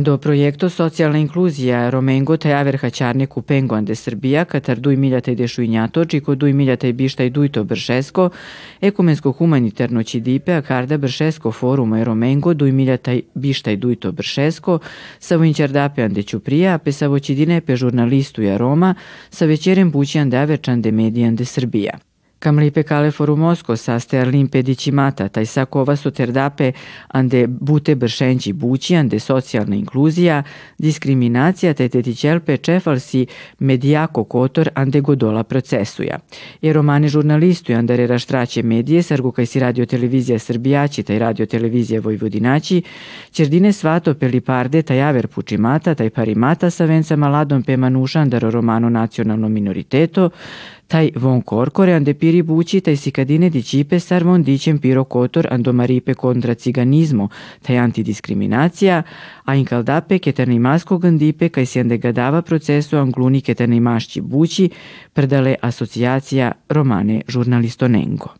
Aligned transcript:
Ando 0.00 0.18
projekto 0.18 0.68
socijalna 0.68 1.18
inkluzija 1.18 1.90
Romengo 1.90 2.36
taj 2.36 2.52
aver 2.52 2.76
haćarne 2.76 3.26
kupengo 3.26 3.74
ande 3.74 3.94
Srbija, 3.94 4.44
katar 4.44 4.78
duj 4.78 4.96
miljata 4.96 5.30
i 5.30 5.34
dešuinjato, 5.34 6.04
čiko 6.04 6.34
duj 6.34 6.52
miljata 6.52 6.88
i 6.88 6.92
bišta 6.92 7.24
i 7.24 7.30
dujto 7.30 7.64
bršesko, 7.64 8.30
ekumensko 8.80 9.32
humanitarno 9.32 10.02
čidipe, 10.02 10.54
a 10.54 10.62
karda 10.62 10.98
bršesko 10.98 11.52
foruma 11.52 12.00
i 12.00 12.04
Romengo, 12.04 12.54
duj 12.54 12.72
miljata 12.72 13.12
i 13.12 13.22
bišta 13.34 13.70
i 13.70 13.76
dujto 13.76 14.12
bršesko, 14.12 14.78
sa 15.18 15.36
voinčardape 15.36 16.02
ande 16.02 16.22
Ćuprija, 16.22 16.78
pe 16.78 16.92
sa 16.92 17.06
voćidine 17.06 17.60
pe 17.60 17.76
žurnalistu 17.76 18.42
i 18.42 18.50
aroma, 18.50 18.94
sa 19.30 19.44
večerem 19.44 19.90
bući 19.90 20.18
ande 20.18 20.36
averčande 20.36 20.92
medija 20.92 21.28
ande 21.28 21.44
Srbija. 21.44 22.09
Camlipe 22.42 22.82
cale 22.82 23.10
forumosco 23.10 23.76
saste 23.76 24.24
limpe 24.24 24.62
dicimata, 24.62 25.28
taj 25.28 25.46
sakova 25.46 25.96
soterdape 25.96 26.72
ande 27.08 27.46
bute 27.46 27.94
bršenđi 27.94 28.52
bući, 28.52 28.96
ande 28.96 29.18
socijalna 29.18 29.76
inkluzija, 29.76 30.42
diskriminacija 30.78 31.74
te 31.74 31.88
tetićelpe 31.88 32.56
čefalsi 32.56 33.26
medijako 33.58 34.24
kotor 34.24 34.68
ande 34.74 35.00
godola 35.00 35.42
procesuja. 35.42 36.18
I 36.60 36.72
romane 36.72 37.08
žurnalistu 37.08 37.72
andare 37.72 38.06
raštraće 38.06 38.62
medije, 38.62 39.02
sargu 39.02 39.32
kaj 39.32 39.46
si 39.46 39.60
radio 39.60 39.86
televizija 39.86 40.38
Srbijaći, 40.38 41.02
taj 41.02 41.18
radio 41.18 41.46
televizija 41.46 42.00
Vojvodinaći, 42.00 42.82
čerdine 43.32 43.72
svato 43.72 44.14
peliparde 44.14 44.82
taj 44.82 45.02
aver 45.02 45.26
pučimata, 45.26 45.94
taj 45.94 46.10
parimata 46.10 46.70
sa 46.70 46.84
venca 46.84 47.16
maladom 47.16 47.62
pe 47.62 47.76
manuša 47.76 48.20
andaro 48.20 48.50
romano 48.50 48.88
nacionalno 48.88 49.48
minoriteto, 49.48 50.30
taj 50.90 51.10
corcore 51.44 51.92
ande 51.94 52.14
piri 52.14 52.42
bući 52.42 52.80
taj 52.80 52.96
sikadine 52.96 53.50
di 53.50 53.62
cipe 53.62 54.00
sar 54.00 54.24
von 54.24 54.42
dicem 54.42 54.78
piro 54.78 55.04
kotor 55.04 55.46
ando 55.50 55.72
maripe 55.72 56.14
kontra 56.14 56.54
ciganizmo 56.54 57.28
taj 57.62 57.78
antidiskriminacija, 57.78 59.02
a 59.44 59.54
in 59.54 59.66
caldape 59.66 60.18
keterne 60.18 60.58
masko 60.58 60.98
gandipe 60.98 61.48
kaj 61.48 61.66
si 61.66 61.80
ande 61.80 61.98
gadava 61.98 62.42
procesu 62.42 62.98
angluni 62.98 63.40
keterne 63.40 63.80
mašći 63.80 64.20
bući 64.20 64.70
predale 65.12 65.54
asocijacija 65.62 66.52
Romane 66.68 67.20
Žurnalistonengo. 67.28 68.39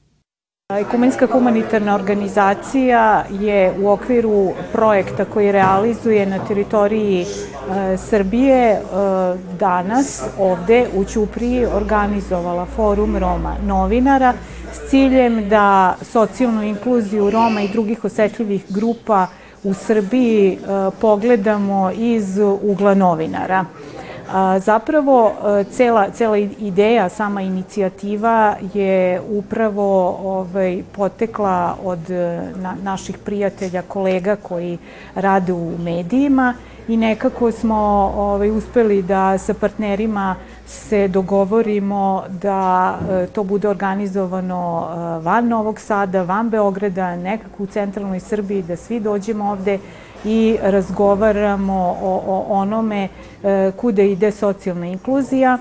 Ekumenska 0.78 1.26
humanitarna 1.26 1.94
organizacija 1.94 3.24
je 3.30 3.72
u 3.82 3.88
okviru 3.88 4.52
projekta 4.72 5.24
koji 5.24 5.52
realizuje 5.52 6.26
na 6.26 6.38
teritoriji 6.44 7.22
e, 7.22 7.96
Srbije 7.96 8.72
e, 8.72 8.80
danas 9.58 10.22
ovde 10.38 10.86
u 10.94 11.04
Ćupriji 11.04 11.66
organizovala 11.66 12.66
forum 12.66 13.16
Roma 13.16 13.56
novinara 13.66 14.34
s 14.72 14.90
ciljem 14.90 15.48
da 15.48 15.96
socijalnu 16.02 16.62
inkluziju 16.62 17.30
Roma 17.30 17.62
i 17.62 17.68
drugih 17.68 18.04
osetljivih 18.04 18.64
grupa 18.68 19.26
u 19.64 19.74
Srbiji 19.74 20.52
e, 20.52 20.56
pogledamo 21.00 21.90
iz 21.90 22.38
ugla 22.62 22.94
novinara. 22.94 23.64
Zapravo, 24.58 25.32
e, 25.60 25.64
cela, 25.64 26.10
cela 26.10 26.38
ideja, 26.38 27.08
sama 27.08 27.42
inicijativa 27.42 28.56
je 28.74 29.20
upravo 29.20 30.18
ovaj, 30.24 30.82
potekla 30.92 31.76
od 31.84 32.10
e, 32.10 32.42
na, 32.56 32.76
naših 32.82 33.18
prijatelja, 33.18 33.82
kolega 33.82 34.36
koji 34.36 34.78
rade 35.14 35.52
u 35.52 35.78
medijima 35.78 36.54
i 36.88 36.96
nekako 36.96 37.52
smo 37.52 37.76
ovaj, 38.16 38.50
uspeli 38.50 39.02
da 39.02 39.38
sa 39.38 39.54
partnerima 39.54 40.36
se 40.66 41.08
dogovorimo 41.08 42.24
da 42.28 42.98
e, 43.10 43.26
to 43.26 43.44
bude 43.44 43.68
organizovano 43.68 44.88
van 45.22 45.48
Novog 45.48 45.80
Sada, 45.80 46.22
van 46.22 46.50
Beograda, 46.50 47.16
nekako 47.16 47.62
u 47.62 47.66
centralnoj 47.66 48.20
Srbiji, 48.20 48.62
da 48.62 48.76
svi 48.76 49.00
dođemo 49.00 49.50
ovde 49.50 49.78
i 50.24 50.56
razgovaramo 50.62 51.96
o, 52.02 52.22
o 52.26 52.44
onome 52.48 53.08
e, 53.42 53.72
kuda 53.76 54.02
ide 54.02 54.30
socijalna 54.30 54.86
inkluzija, 54.86 55.58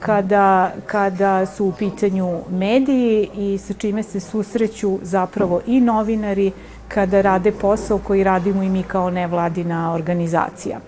kada, 0.00 0.72
kada 0.86 1.46
su 1.46 1.66
u 1.66 1.72
pitanju 1.72 2.38
mediji 2.50 3.28
i 3.34 3.58
sa 3.58 3.74
čime 3.74 4.02
se 4.02 4.20
susreću 4.20 4.98
zapravo 5.02 5.60
i 5.66 5.80
novinari 5.80 6.52
kada 6.88 7.20
rade 7.20 7.52
posao 7.52 7.98
koji 7.98 8.24
radimo 8.24 8.62
i 8.62 8.68
mi 8.68 8.82
kao 8.82 9.10
nevladina 9.10 9.94
organizacija. 9.94 10.78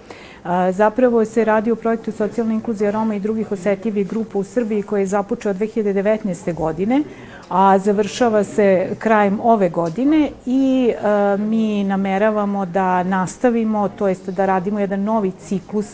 Zapravo 0.72 1.25
se 1.25 1.45
radi 1.45 1.71
o 1.71 1.77
projektu 1.77 2.12
socijalne 2.12 2.55
inkluzije 2.55 2.91
Roma 2.91 3.15
i 3.15 3.21
drugih 3.21 3.53
osetljivih 3.53 4.09
grupa 4.09 4.39
u 4.39 4.45
Srbiji 4.45 4.83
koji 4.83 5.03
je 5.03 5.06
započeo 5.06 5.55
2019. 5.55 6.55
godine, 6.55 7.03
a 7.48 7.78
završava 7.78 8.44
se 8.44 8.97
krajem 8.98 9.41
ove 9.42 9.69
godine 9.69 10.31
i 10.47 10.92
e, 10.92 11.36
mi 11.36 11.84
nameravamo 11.84 12.66
da 12.66 13.03
nastavimo, 13.03 13.88
to 13.88 14.09
jest 14.09 14.28
da 14.28 14.47
radimo 14.47 14.81
jedan 14.81 15.03
novi 15.03 15.31
ciklus 15.31 15.86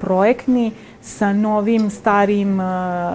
projektni 0.00 0.72
sa 1.00 1.32
novim, 1.32 1.90
starim 1.90 2.60
e, 2.60 2.64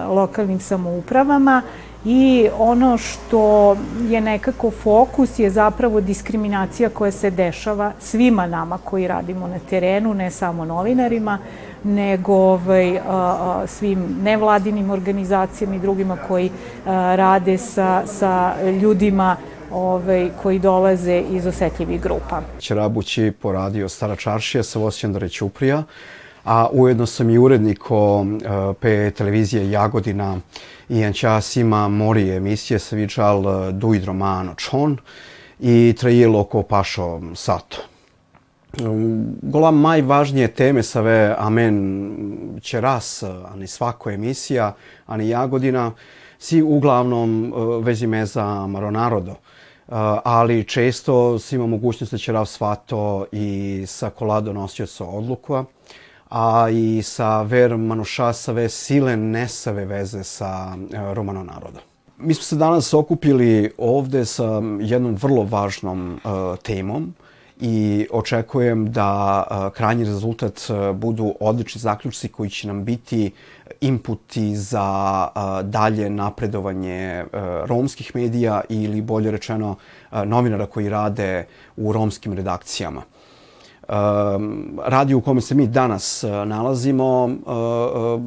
lokalnim 0.08 0.60
samoupravama 0.60 1.62
i 2.08 2.48
ono 2.58 2.98
što 2.98 3.76
je 4.08 4.20
nekako 4.20 4.70
fokus 4.70 5.38
je 5.38 5.50
zapravo 5.50 6.00
diskriminacija 6.00 6.88
koja 6.88 7.10
se 7.10 7.30
dešava 7.30 7.92
svima 8.00 8.46
nama 8.46 8.78
koji 8.78 9.08
radimo 9.08 9.46
na 9.46 9.58
terenu, 9.70 10.14
ne 10.14 10.30
samo 10.30 10.64
novinarima, 10.64 11.38
nego 11.84 12.32
ovaj, 12.34 12.98
a, 12.98 13.62
svim 13.66 14.16
nevladinim 14.22 14.90
organizacijama 14.90 15.74
i 15.74 15.78
drugima 15.78 16.16
koji 16.28 16.50
a, 16.86 17.16
rade 17.16 17.58
sa, 17.58 18.02
sa 18.06 18.54
ljudima 18.82 19.36
ovaj, 19.72 20.30
koji 20.42 20.58
dolaze 20.58 21.22
iz 21.30 21.46
osetljivih 21.46 22.00
grupa. 22.00 22.42
Ćerabući 22.60 23.32
poradio 23.42 23.88
Stara 23.88 24.16
čaršija 24.16 24.62
sa 24.62 24.78
Vosjandare 24.78 25.28
Ćuprija, 25.28 25.82
a 26.44 26.68
ujedno 26.72 27.06
sam 27.06 27.30
i 27.30 27.38
urednik 27.38 27.90
o 27.90 28.26
pe 28.80 29.10
televizije 29.10 29.70
Jagodina 29.70 30.40
i 30.88 31.12
čas 31.12 31.56
ima 31.56 31.88
mori 31.88 32.30
emisije 32.30 32.78
sa 32.78 32.96
vičal 32.96 33.42
duid 33.72 34.04
romano 34.04 34.54
čon 34.54 34.96
i 35.60 35.94
trajilo 35.98 36.40
oko 36.40 36.62
pašo 36.62 37.20
sato. 37.34 37.76
Gola 39.42 39.70
najvažnije 39.70 40.48
teme 40.48 40.82
sa 40.82 41.00
ve 41.00 41.34
amen 41.38 42.58
će 42.62 42.80
raz, 42.80 43.22
ani 43.52 43.66
svako 43.66 44.10
emisija, 44.10 44.74
ani 45.06 45.28
Jagodina, 45.28 45.92
si 46.38 46.62
uglavnom 46.62 47.52
vezi 47.82 48.06
me 48.06 48.26
za 48.26 48.66
Maronarodo. 48.66 49.34
ali 50.24 50.64
često 50.64 51.38
si 51.38 51.54
ima 51.54 51.66
mogućnost 51.66 52.12
da 52.12 52.18
će 52.18 52.32
raz 52.32 52.48
svato 52.48 53.26
i 53.32 53.84
sa 53.86 54.10
kolado 54.10 54.52
nosio 54.52 54.86
sa 54.86 55.04
odlukova 55.04 55.64
a 56.28 56.68
i 56.70 57.02
sa 57.02 57.42
ver 57.42 57.76
Manušasave 57.76 58.68
sile 58.68 59.16
nesave 59.16 59.84
veze 59.84 60.24
sa 60.24 60.76
e, 60.92 61.14
Romano 61.14 61.44
naroda. 61.44 61.80
Mi 62.18 62.34
smo 62.34 62.42
se 62.42 62.56
danas 62.56 62.94
okupili 62.94 63.72
ovde 63.78 64.24
sa 64.24 64.62
jednom 64.80 65.14
vrlo 65.14 65.42
važnom 65.44 66.20
uh, 66.24 66.30
temom 66.62 67.14
i 67.60 68.06
očekujem 68.12 68.92
da 68.92 69.44
uh, 69.50 69.72
krajnji 69.72 70.04
rezultat 70.04 70.60
budu 70.94 71.34
odlični 71.40 71.80
zaključci 71.80 72.28
koji 72.28 72.50
će 72.50 72.66
nam 72.66 72.84
biti 72.84 73.30
inputi 73.80 74.56
za 74.56 75.28
dalje 75.62 76.10
napredovanje 76.10 77.24
romskih 77.64 78.10
medija 78.14 78.60
ili 78.68 79.02
bolje 79.02 79.30
rečeno 79.30 79.76
novinara 80.24 80.66
koji 80.66 80.88
rade 80.88 81.46
u 81.76 81.92
romskim 81.92 82.32
redakcijama. 82.32 83.02
Ehm, 83.88 84.78
radio 84.84 85.18
u 85.18 85.20
kome 85.20 85.40
se 85.40 85.54
mi 85.54 85.66
danas 85.66 86.24
e, 86.24 86.28
nalazimo 86.28 87.28
e, 87.30 87.30
e, 87.30 88.18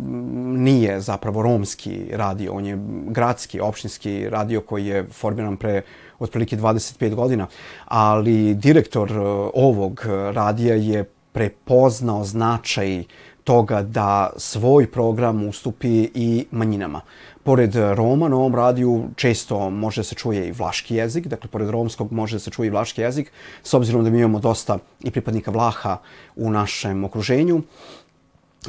nije 0.60 1.02
zapravo 1.02 1.42
romski 1.42 2.06
radio, 2.14 2.54
on 2.54 2.66
je 2.66 2.78
gradski, 3.08 3.60
opštinski 3.60 4.30
radio 4.30 4.62
koji 4.62 4.86
je 4.86 5.08
formiran 5.12 5.58
pre 5.58 5.82
otprilike 6.20 6.58
25 6.58 7.16
godina, 7.16 7.48
ali 7.86 8.56
direktor 8.56 9.12
ovog 9.54 10.06
radija 10.32 10.76
je 10.76 11.04
prepoznao 11.32 12.24
značaj 12.24 13.04
toga 13.44 13.82
da 13.82 14.30
svoj 14.38 14.92
program 14.92 15.48
ustupi 15.48 16.10
i 16.14 16.46
manjinama 16.52 17.02
pored 17.50 17.76
Roma 17.76 18.28
na 18.30 18.36
ovom 18.36 18.56
radiju 18.56 19.10
često 19.16 19.70
može 19.70 20.04
se 20.04 20.16
čuje 20.16 20.48
i 20.48 20.52
vlaški 20.52 20.96
jezik, 20.96 21.28
dakle 21.28 21.50
pored 21.50 21.70
romskog 21.70 22.12
može 22.12 22.40
se 22.40 22.52
čuje 22.52 22.68
i 22.68 22.70
vlaški 22.70 23.02
jezik, 23.02 23.32
s 23.64 23.74
obzirom 23.74 24.04
da 24.04 24.10
mi 24.10 24.20
imamo 24.20 24.40
dosta 24.40 24.78
i 25.02 25.12
pripadnika 25.12 25.52
Vlaha 25.52 25.98
u 26.36 26.52
našem 26.52 27.04
okruženju. 27.04 27.62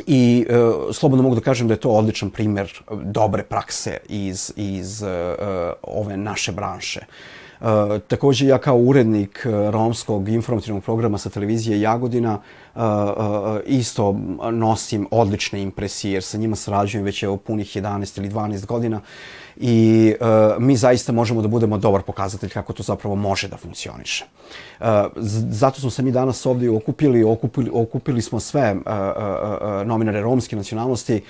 I 0.06 0.46
e, 0.48 0.54
slobodno 0.92 1.22
mogu 1.22 1.34
da 1.34 1.44
kažem 1.44 1.68
da 1.68 1.74
je 1.74 1.80
to 1.84 1.90
odličan 1.90 2.30
primer 2.30 2.72
dobre 3.04 3.42
prakse 3.42 3.98
iz, 4.08 4.52
iz 4.56 5.02
e, 5.02 5.36
ove 5.82 6.16
naše 6.16 6.52
branše. 6.52 7.00
E, 7.00 7.39
takođe 8.08 8.46
ja 8.46 8.58
kao 8.58 8.76
urednik 8.76 9.46
e, 9.46 9.70
romskog 9.70 10.28
informativnog 10.28 10.84
programa 10.84 11.18
sa 11.18 11.30
televizije 11.30 11.80
Jagodina 11.80 12.40
e, 12.74 12.80
isto 13.66 14.12
nosim 14.52 15.06
odlične 15.10 15.62
impresije 15.62 16.12
jer 16.12 16.22
sa 16.22 16.38
njima 16.38 16.56
sarađujem 16.56 17.04
već 17.04 17.22
evo 17.22 17.36
punih 17.36 17.76
11 17.76 18.18
ili 18.18 18.30
12 18.30 18.66
godina 18.66 19.00
i 19.62 20.14
mi 20.58 20.76
zaista 20.76 21.12
možemo 21.12 21.42
da 21.42 21.48
budemo 21.48 21.78
dobar 21.78 22.02
pokazatelj 22.02 22.50
kako 22.50 22.72
to 22.72 22.82
zapravo 22.82 23.16
može 23.16 23.48
da 23.48 23.56
funkcioniše. 23.56 24.24
zato 25.50 25.80
smo 25.80 25.90
se 25.90 26.02
mi 26.02 26.12
danas 26.12 26.46
ovdje 26.46 26.70
okupili, 26.70 27.24
okupili, 27.24 27.70
okupili 27.74 28.22
smo 28.22 28.40
sve 28.40 28.76
nominare 29.84 30.20
romske 30.20 30.56
nacionalnosti, 30.56 31.22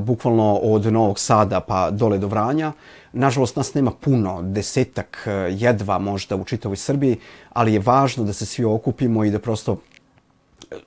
bukvalno 0.00 0.54
od 0.54 0.92
Novog 0.92 1.18
Sada 1.18 1.60
pa 1.60 1.90
dole 1.90 2.18
do 2.18 2.26
Vranja, 2.26 2.72
Nažalost, 3.16 3.56
nas 3.56 3.74
nema 3.74 3.90
puno, 3.90 4.42
desetak 4.42 5.22
e, 5.26 5.30
jedva 5.50 5.98
možda 5.98 6.36
u 6.36 6.44
čitavoj 6.44 6.76
Srbiji, 6.76 7.16
ali 7.52 7.72
je 7.72 7.80
važno 7.80 8.24
da 8.24 8.32
se 8.32 8.46
svi 8.46 8.64
okupimo 8.64 9.24
i 9.24 9.30
da 9.30 9.38
prosto 9.38 9.72
e, 9.72 9.95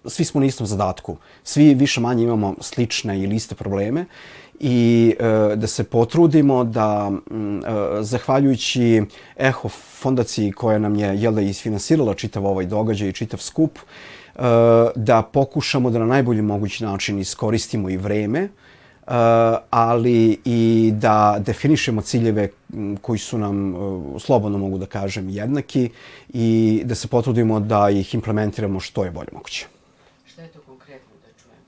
svi 0.06 0.26
smo 0.26 0.40
na 0.40 0.46
istom 0.46 0.68
zadatku. 0.68 1.18
Svi 1.44 1.74
više 1.74 2.02
manje 2.02 2.24
imamo 2.24 2.56
slične 2.62 3.24
ili 3.24 3.36
iste 3.36 3.56
probleme 3.56 4.06
i 4.60 5.16
e, 5.20 5.56
da 5.56 5.68
se 5.68 5.84
potrudimo 5.84 6.64
da 6.64 7.12
e, 7.12 8.04
zahvaljujući 8.04 9.04
Eho 9.38 9.70
fondaciji 9.70 10.52
koja 10.52 10.80
nam 10.80 10.96
je 10.96 11.22
jel 11.22 11.34
da 11.34 11.42
isfinansirala 11.42 12.14
čitav 12.14 12.46
ovaj 12.46 12.66
događaj 12.66 13.10
i 13.10 13.14
čitav 13.14 13.40
skup, 13.40 13.80
e, 13.80 14.42
da 14.96 15.22
pokušamo 15.22 15.90
da 15.90 16.00
na 16.00 16.06
najbolji 16.06 16.42
mogući 16.42 16.84
način 16.84 17.20
iskoristimo 17.20 17.90
i 17.90 17.98
vreme, 17.98 18.50
ali 19.70 20.38
i 20.46 20.92
da 20.94 21.38
definišemo 21.40 22.02
ciljeve 22.02 22.50
koji 23.02 23.20
su 23.20 23.38
nam, 23.38 23.76
uh, 23.76 24.22
slobodno 24.22 24.58
mogu 24.58 24.78
da 24.78 24.86
kažem, 24.86 25.30
jednaki 25.30 25.90
i 26.34 26.82
da 26.86 26.96
se 26.96 27.08
potrudimo 27.08 27.60
da 27.60 27.90
ih 27.90 28.16
implementiramo 28.16 28.80
što 28.80 29.04
je 29.04 29.12
bolje 29.12 29.30
moguće. 29.34 29.66
Šta 30.26 30.42
je 30.42 30.48
to 30.48 30.60
konkretno 30.60 31.16
da 31.24 31.28
čujem? 31.44 31.60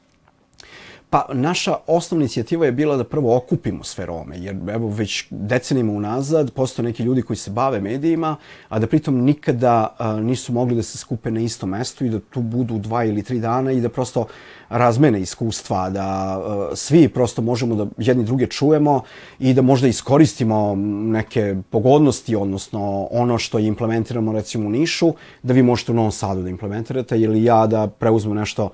Pa 1.12 1.26
naša 1.34 1.76
osnovna 1.88 2.24
inicijativa 2.24 2.66
je 2.66 2.72
bila 2.72 2.98
da 2.98 3.04
prvo 3.04 3.38
okupimo 3.38 3.84
sve 3.84 4.06
Rome, 4.06 4.38
jer 4.40 4.56
evo 4.70 4.88
već 4.88 5.26
decenima 5.30 5.94
unazad 5.94 6.52
postoje 6.52 6.84
neki 6.84 7.04
ljudi 7.04 7.22
koji 7.22 7.38
se 7.38 7.52
bave 7.52 7.82
medijima, 7.82 8.36
a 8.70 8.80
da 8.80 8.88
pritom 8.88 9.18
nikada 9.24 9.96
a, 9.98 10.20
nisu 10.20 10.54
mogli 10.54 10.76
da 10.76 10.84
se 10.84 10.98
skupe 10.98 11.32
na 11.32 11.40
istom 11.40 11.70
mestu 11.70 12.06
i 12.06 12.10
da 12.10 12.20
tu 12.20 12.42
budu 12.42 12.78
dva 12.78 13.04
ili 13.04 13.24
tri 13.24 13.40
dana 13.40 13.72
i 13.72 13.82
da 13.82 13.90
prosto 13.90 14.26
razmene 14.70 15.22
iskustva, 15.22 15.90
da 15.90 16.40
uh, 16.40 16.78
svi 16.78 17.10
prosto 17.10 17.42
možemo 17.42 17.76
da 17.76 17.88
jedni 17.98 18.24
druge 18.24 18.48
čujemo 18.48 19.02
i 19.40 19.54
da 19.54 19.62
možda 19.62 19.88
iskoristimo 19.88 20.76
neke 21.12 21.56
pogodnosti, 21.70 22.36
odnosno 22.36 23.08
ono 23.12 23.38
što 23.38 23.60
implementiramo 23.60 24.32
recimo 24.32 24.68
u 24.68 24.72
Nišu, 24.72 25.14
da 25.44 25.54
vi 25.54 25.64
možete 25.64 25.92
u 25.92 25.96
Novom 25.96 26.12
Sadu 26.12 26.42
da 26.42 26.50
implementirate 26.50 27.20
ili 27.20 27.44
ja 27.44 27.68
da 27.68 27.88
preuzmem 27.88 28.36
nešto 28.36 28.70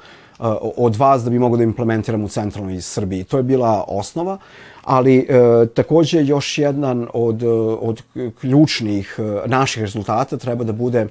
od 0.77 0.95
vas 0.95 1.23
da 1.23 1.29
bi 1.29 1.39
mogo 1.39 1.57
da 1.57 1.63
implementiram 1.63 2.23
u 2.23 2.29
centralnoj 2.29 2.81
Srbiji. 2.81 3.23
To 3.23 3.37
je 3.37 3.43
bila 3.43 3.85
osnova, 3.87 4.37
ali 4.83 5.19
uh, 5.29 5.67
takođe 5.67 6.25
još 6.25 6.57
jedan 6.57 7.07
od, 7.13 7.43
uh, 7.43 7.77
od 7.81 8.03
ključnih 8.41 9.19
naših 9.45 9.81
rezultata 9.81 10.37
treba 10.37 10.63
da 10.63 10.73
bude 10.73 11.07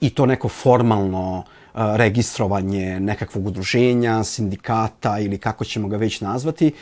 i 0.00 0.10
to 0.10 0.26
neko 0.26 0.48
formalno 0.48 1.44
registrovanje 1.74 3.00
nekakvog 3.00 3.46
udruženja, 3.46 4.24
sindikata 4.24 5.18
ili 5.18 5.38
kako 5.38 5.64
ćemo 5.64 5.88
ga 5.88 5.96
već 5.96 6.20
nazvati, 6.20 6.72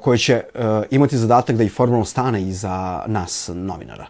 koje 0.00 0.18
će 0.18 0.42
imati 0.90 1.16
zadatak 1.16 1.56
da 1.56 1.64
i 1.64 1.68
formalno 1.68 2.04
stane 2.04 2.42
iza 2.42 3.04
nas, 3.06 3.50
novinara 3.54 4.06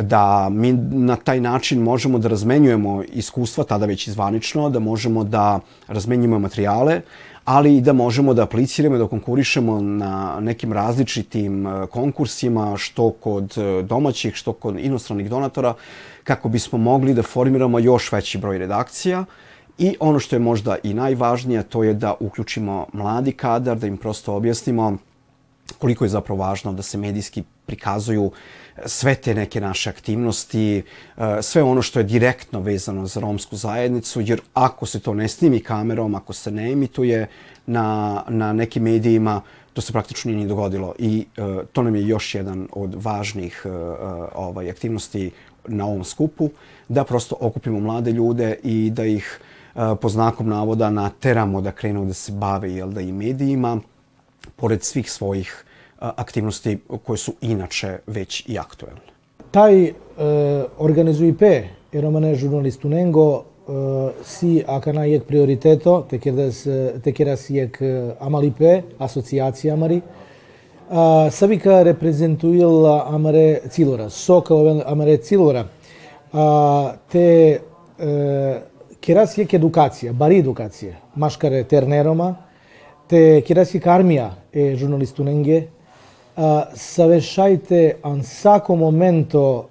da 0.00 0.48
mi 0.48 0.72
na 0.90 1.16
taj 1.16 1.40
način 1.40 1.82
možemo 1.82 2.18
da 2.18 2.28
razmenjujemo 2.28 3.02
iskustva, 3.02 3.64
tada 3.64 3.86
već 3.86 4.06
izvanično, 4.06 4.70
da 4.70 4.78
možemo 4.78 5.24
da 5.24 5.60
razmenjujemo 5.88 6.38
materijale, 6.38 7.00
ali 7.44 7.76
i 7.76 7.80
da 7.80 7.92
možemo 7.92 8.34
da 8.34 8.42
apliciramo 8.42 8.98
da 8.98 9.06
konkurišemo 9.06 9.80
na 9.80 10.40
nekim 10.40 10.72
različitim 10.72 11.66
konkursima, 11.90 12.76
što 12.76 13.10
kod 13.10 13.54
domaćih, 13.84 14.34
što 14.34 14.52
kod 14.52 14.78
inostranih 14.78 15.30
donatora, 15.30 15.74
kako 16.24 16.48
bismo 16.48 16.78
mogli 16.78 17.14
da 17.14 17.22
formiramo 17.22 17.78
još 17.78 18.12
veći 18.12 18.38
broj 18.38 18.58
redakcija, 18.58 19.24
I 19.78 19.96
ono 20.00 20.18
što 20.18 20.36
je 20.36 20.40
možda 20.40 20.76
i 20.82 20.94
najvažnije, 20.94 21.62
to 21.62 21.82
je 21.82 21.94
da 21.94 22.14
uključimo 22.20 22.86
mladi 22.92 23.32
kadar, 23.32 23.78
da 23.78 23.86
im 23.86 23.96
prosto 23.96 24.34
objasnimo 24.34 24.98
koliko 25.78 26.04
je 26.04 26.08
zapravo 26.08 26.40
važno 26.40 26.72
da 26.72 26.82
se 26.82 26.98
medijski 26.98 27.42
prikazuju 27.66 28.30
sve 28.86 29.14
te 29.14 29.34
neke 29.34 29.60
naše 29.60 29.90
aktivnosti, 29.90 30.78
e, 30.78 30.82
sve 31.42 31.62
ono 31.62 31.82
što 31.82 31.98
je 32.00 32.04
direktno 32.04 32.60
vezano 32.60 33.06
za 33.06 33.20
romsku 33.20 33.56
zajednicu, 33.56 34.20
jer 34.20 34.40
ako 34.54 34.86
se 34.86 35.00
to 35.00 35.14
ne 35.14 35.28
snimi 35.28 35.60
kamerom, 35.60 36.14
ako 36.14 36.32
se 36.32 36.50
ne 36.50 36.72
emituje 36.72 37.26
na, 37.66 38.22
na 38.28 38.52
nekim 38.52 38.82
medijima, 38.82 39.40
to 39.72 39.80
se 39.80 39.92
praktično 39.92 40.30
nije 40.30 40.42
ni 40.42 40.48
dogodilo. 40.48 40.94
I 40.98 41.26
uh, 41.36 41.66
to 41.72 41.82
nam 41.82 41.96
je 41.96 42.06
još 42.06 42.34
jedan 42.34 42.68
od 42.72 42.94
važnih 43.04 43.62
uh, 43.64 43.72
ovaj, 44.34 44.70
aktivnosti 44.70 45.30
na 45.66 45.86
ovom 45.86 46.04
skupu, 46.04 46.50
da 46.88 47.04
prosto 47.04 47.36
okupimo 47.40 47.80
mlade 47.80 48.12
ljude 48.12 48.56
i 48.62 48.90
da 48.90 49.04
ih 49.04 49.40
po 50.00 50.08
znakom 50.08 50.48
navoda 50.48 50.90
nateramo 50.90 51.60
da 51.60 51.72
krenu 51.72 52.04
da 52.04 52.14
se 52.14 52.32
bave 52.32 52.72
jel 52.72 52.90
da, 52.90 53.00
i 53.00 53.12
medijima, 53.12 53.80
pored 54.56 54.84
svih 54.84 55.10
svojih 55.10 55.64
активности 56.02 56.80
кои 57.04 57.18
су 57.18 57.36
иначе 57.40 58.00
веќе 58.10 58.44
и 58.50 58.58
актуелни. 58.58 59.06
Тај 59.52 59.78
е, 59.86 59.94
организуипе 60.78 61.70
еромане 61.92 62.34
журналисту 62.34 62.88
ненго 62.88 63.44
си 64.26 64.64
акана 64.66 65.06
јек 65.06 65.26
приоритето, 65.28 66.02
текера 66.10 67.36
си 67.38 67.54
јек 67.60 67.78
амалипе, 68.20 68.82
асоциација 68.98 69.76
амари, 69.76 70.00
са 71.30 71.46
вика 71.46 71.84
репрезентуила 71.84 73.04
амаре 73.08 73.62
цилора, 73.70 74.10
сока 74.10 74.54
амаре 74.86 75.16
цилора, 75.18 75.66
те 77.12 77.60
керас 79.00 79.38
јек 79.38 79.54
едукација, 79.58 80.12
бари 80.12 80.42
едукација, 80.42 80.98
машкаре 81.16 81.62
тернерома, 81.64 82.34
те 83.08 83.42
керас 83.46 83.72
јек 83.74 83.86
армија 83.86 84.32
е 84.52 84.74
журналисту 84.76 85.24
ненге, 85.24 85.68
журналистуненге, 86.36 86.76
savešajte 86.76 87.94
an 88.02 88.22
sako 88.22 88.76
momento 88.76 89.68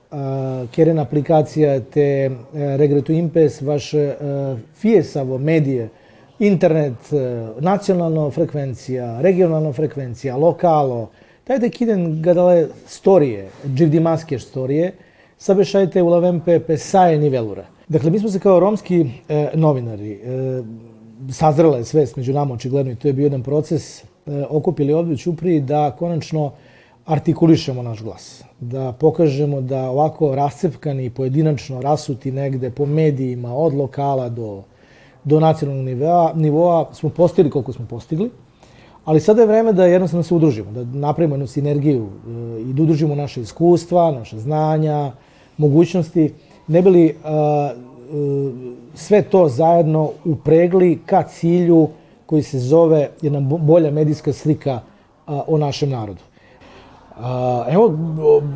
keren 0.71 0.99
aplikacija 0.99 1.79
te 1.79 2.31
regretu 2.53 3.13
impes 3.13 3.61
vaš 3.61 3.91
fiesavo 4.75 5.37
medije, 5.37 5.89
internet, 6.39 6.93
nacionalna 7.59 8.29
frekvencija, 8.31 9.21
regionalna 9.21 9.73
frekvencija, 9.73 10.37
lokalo, 10.37 11.09
tajde 11.43 11.69
kiden 11.69 12.21
gadale 12.21 12.67
storije, 12.87 13.49
dživdimaske 13.75 14.39
storije, 14.39 14.93
savešajte 15.37 16.01
ulavempe 16.01 16.59
pesaje 16.59 17.17
nivelura. 17.17 17.65
Dakle, 17.87 18.11
mi 18.11 18.19
smo 18.19 18.29
se 18.29 18.39
kao 18.39 18.59
romski 18.59 19.05
e, 19.29 19.49
novinari, 19.53 20.11
e, 20.11 20.19
sazrela 21.31 21.77
je 21.77 21.85
svest 21.85 22.15
među 22.15 22.33
nama 22.33 22.53
očigledno 22.53 22.91
i 22.91 22.95
to 22.95 23.07
je 23.07 23.13
bio 23.13 23.23
jedan 23.23 23.43
proces, 23.43 24.03
e, 24.03 24.10
okupili 24.49 24.93
ovdje 24.93 25.13
u 25.13 25.17
Ćupriji 25.17 25.59
da 25.59 25.91
konačno 25.99 26.51
artikulišemo 27.05 27.81
naš 27.81 28.01
glas. 28.03 28.43
Da 28.59 28.93
pokažemo 28.99 29.61
da 29.61 29.89
ovako 29.89 30.35
rascepkani, 30.35 31.09
pojedinačno 31.09 31.81
rasuti 31.81 32.31
negde 32.31 32.69
po 32.69 32.85
medijima 32.85 33.55
od 33.55 33.73
lokala 33.73 34.29
do, 34.29 34.63
do 35.23 35.39
nacionalnog 35.39 35.85
nivoa, 35.85 36.33
nivoa 36.35 36.89
smo 36.93 37.09
postigli 37.09 37.51
koliko 37.51 37.73
smo 37.73 37.85
postigli. 37.85 38.29
Ali 39.05 39.19
sada 39.19 39.41
je 39.41 39.47
vreme 39.47 39.73
da 39.73 39.85
jednostavno 39.85 40.23
se 40.23 40.33
udružimo, 40.33 40.71
da 40.71 40.83
napravimo 40.83 41.35
jednu 41.35 41.47
sinergiju 41.47 42.05
e, 42.05 42.61
i 42.61 42.73
da 42.73 42.83
udružimo 42.83 43.15
naše 43.15 43.41
iskustva, 43.41 44.11
naše 44.11 44.39
znanja, 44.39 45.11
mogućnosti 45.57 46.33
ne 46.67 46.81
bili 46.81 47.05
uh, 47.05 47.31
uh, 48.15 48.53
sve 48.93 49.21
to 49.21 49.47
zajedno 49.49 50.11
upregli 50.25 50.99
ka 51.05 51.23
cilju 51.23 51.87
koji 52.31 52.43
se 52.43 52.59
zove 52.59 53.09
jedna 53.21 53.39
bolja 53.39 53.91
medijska 53.91 54.33
slika 54.33 54.79
uh, 55.27 55.33
o 55.47 55.57
našem 55.57 55.89
narodu. 55.89 56.21
Evo, 57.69 57.97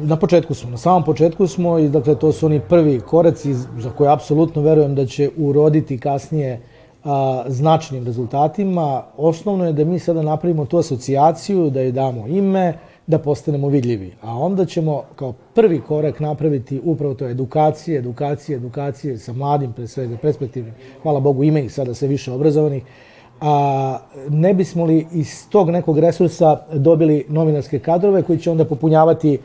na 0.02 0.16
početku 0.16 0.54
smo, 0.54 0.70
na 0.70 0.78
samom 0.78 1.04
početku 1.04 1.48
smo 1.48 1.80
i 1.80 1.90
dakle 1.90 2.16
to 2.16 2.32
su 2.32 2.46
oni 2.46 2.60
prvi 2.70 3.00
koraci 3.00 3.54
za 3.54 3.90
koje 3.98 4.12
apsolutno 4.12 4.62
verujem 4.62 4.96
da 4.96 5.06
će 5.06 5.30
uroditi 5.38 5.98
kasnije 5.98 6.62
a, 7.04 7.44
značajnim 7.48 8.06
rezultatima. 8.06 9.04
Osnovno 9.18 9.66
je 9.66 9.74
da 9.74 9.86
mi 9.86 10.00
sada 10.00 10.22
napravimo 10.22 10.66
tu 10.66 10.78
asocijaciju, 10.78 11.70
da 11.70 11.82
joj 11.82 11.92
damo 11.92 12.28
ime, 12.28 12.74
da 13.08 13.20
postanemo 13.20 13.68
vidljivi. 13.68 14.14
A 14.22 14.38
onda 14.38 14.66
ćemo 14.66 15.04
kao 15.16 15.34
prvi 15.54 15.82
korak 15.82 16.20
napraviti 16.20 16.82
upravo 16.84 17.14
to 17.14 17.28
edukacije, 17.28 18.00
edukacije, 18.00 18.56
edukacije 18.56 19.18
sa 19.18 19.34
mladim, 19.34 19.74
pre 19.74 19.88
svega 19.88 20.18
perspektivnim. 20.22 20.74
Hvala 21.04 21.20
Bogu, 21.20 21.44
ima 21.44 21.60
ih 21.60 21.74
sada 21.74 21.94
sve 21.94 22.08
više 22.08 22.32
obrazovanih. 22.32 22.84
A 23.42 23.98
ne 24.30 24.54
bismo 24.54 24.86
li 24.86 25.08
iz 25.12 25.50
tog 25.50 25.70
nekog 25.70 26.00
resursa 26.00 26.58
dobili 26.74 27.26
novinarske 27.30 27.80
kadrove 27.80 28.24
koji 28.24 28.40
će 28.40 28.52
onda 28.52 28.66
popunjavati 28.66 29.40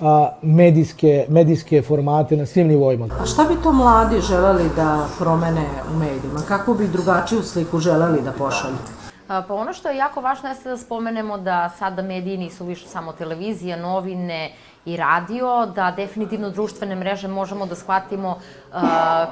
a, 0.00 0.28
medijske, 0.42 1.26
medijske 1.28 1.82
formate 1.82 2.36
na 2.36 2.46
svim 2.46 2.68
nivoima. 2.68 3.08
A 3.22 3.26
šta 3.26 3.44
bi 3.44 3.62
to 3.62 3.72
mladi 3.72 4.20
želeli 4.20 4.64
da 4.76 5.06
promene 5.18 5.66
u 5.94 5.98
medijima? 5.98 6.40
Kako 6.48 6.74
bi 6.74 6.88
drugačiju 6.88 7.42
sliku 7.42 7.78
želeli 7.78 8.22
da 8.22 8.32
pošalju? 8.32 8.76
Pa 9.26 9.54
ono 9.54 9.72
što 9.72 9.88
je 9.88 9.96
jako 9.96 10.20
važno 10.20 10.48
jeste 10.48 10.68
da 10.68 10.76
spomenemo 10.76 11.38
da 11.38 11.70
sada 11.78 12.02
mediji 12.02 12.36
nisu 12.36 12.64
više 12.64 12.88
samo 12.88 13.12
televizija, 13.12 13.76
novine 13.76 14.50
i 14.86 14.96
radio, 14.96 15.66
da 15.66 15.90
definitivno 15.90 16.50
društvene 16.50 16.96
mreže 16.96 17.28
možemo 17.28 17.66
da 17.66 17.74
shvatimo 17.74 18.28
uh, 18.28 18.80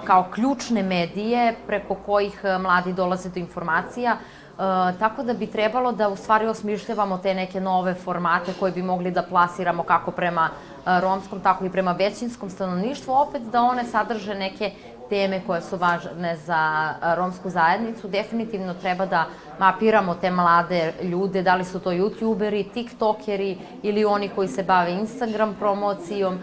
kao 0.05 0.27
ključne 0.35 0.83
medije 0.83 1.55
preko 1.67 1.95
kojih 1.95 2.41
mladi 2.61 2.93
dolaze 2.93 3.29
do 3.29 3.41
informacija, 3.41 4.17
Uh, 4.53 4.99
tako 4.99 5.23
da 5.23 5.35
bi 5.35 5.47
trebalo 5.47 5.93
da 5.93 6.09
u 6.09 6.17
stvari 6.17 6.47
osmišljavamo 6.47 7.19
te 7.19 7.35
neke 7.35 7.61
nove 7.61 7.95
formate 7.95 8.53
koje 8.61 8.73
bi 8.73 8.83
mogli 8.83 9.11
da 9.11 9.23
plasiramo 9.23 9.83
kako 9.83 10.11
prema 10.11 10.49
uh, 10.51 11.01
romskom, 11.01 11.41
tako 11.41 11.65
i 11.65 11.71
prema 11.71 11.93
većinskom 11.93 12.51
stanovništvu, 12.51 13.13
opet 13.15 13.43
da 13.43 13.63
one 13.63 13.85
sadrže 13.85 14.35
neke 14.35 14.71
teme 15.13 15.43
koje 15.47 15.61
su 15.61 15.77
važne 15.77 16.37
za 16.37 16.95
romsku 17.17 17.51
zajednicu, 17.51 18.09
definitivno 18.09 18.75
treba 18.75 19.07
da 19.07 19.27
mapiramo 19.59 20.15
te 20.15 20.31
mlade 20.31 20.93
ljude, 21.03 21.43
da 21.43 21.55
li 21.55 21.65
su 21.65 21.81
to 21.81 21.93
youtuberi, 21.93 22.65
tiktokeri 22.75 23.59
ili 23.83 24.05
oni 24.05 24.29
koji 24.29 24.49
se 24.49 24.63
bave 24.63 24.93
Instagram 24.93 25.55
promocijom, 25.59 26.39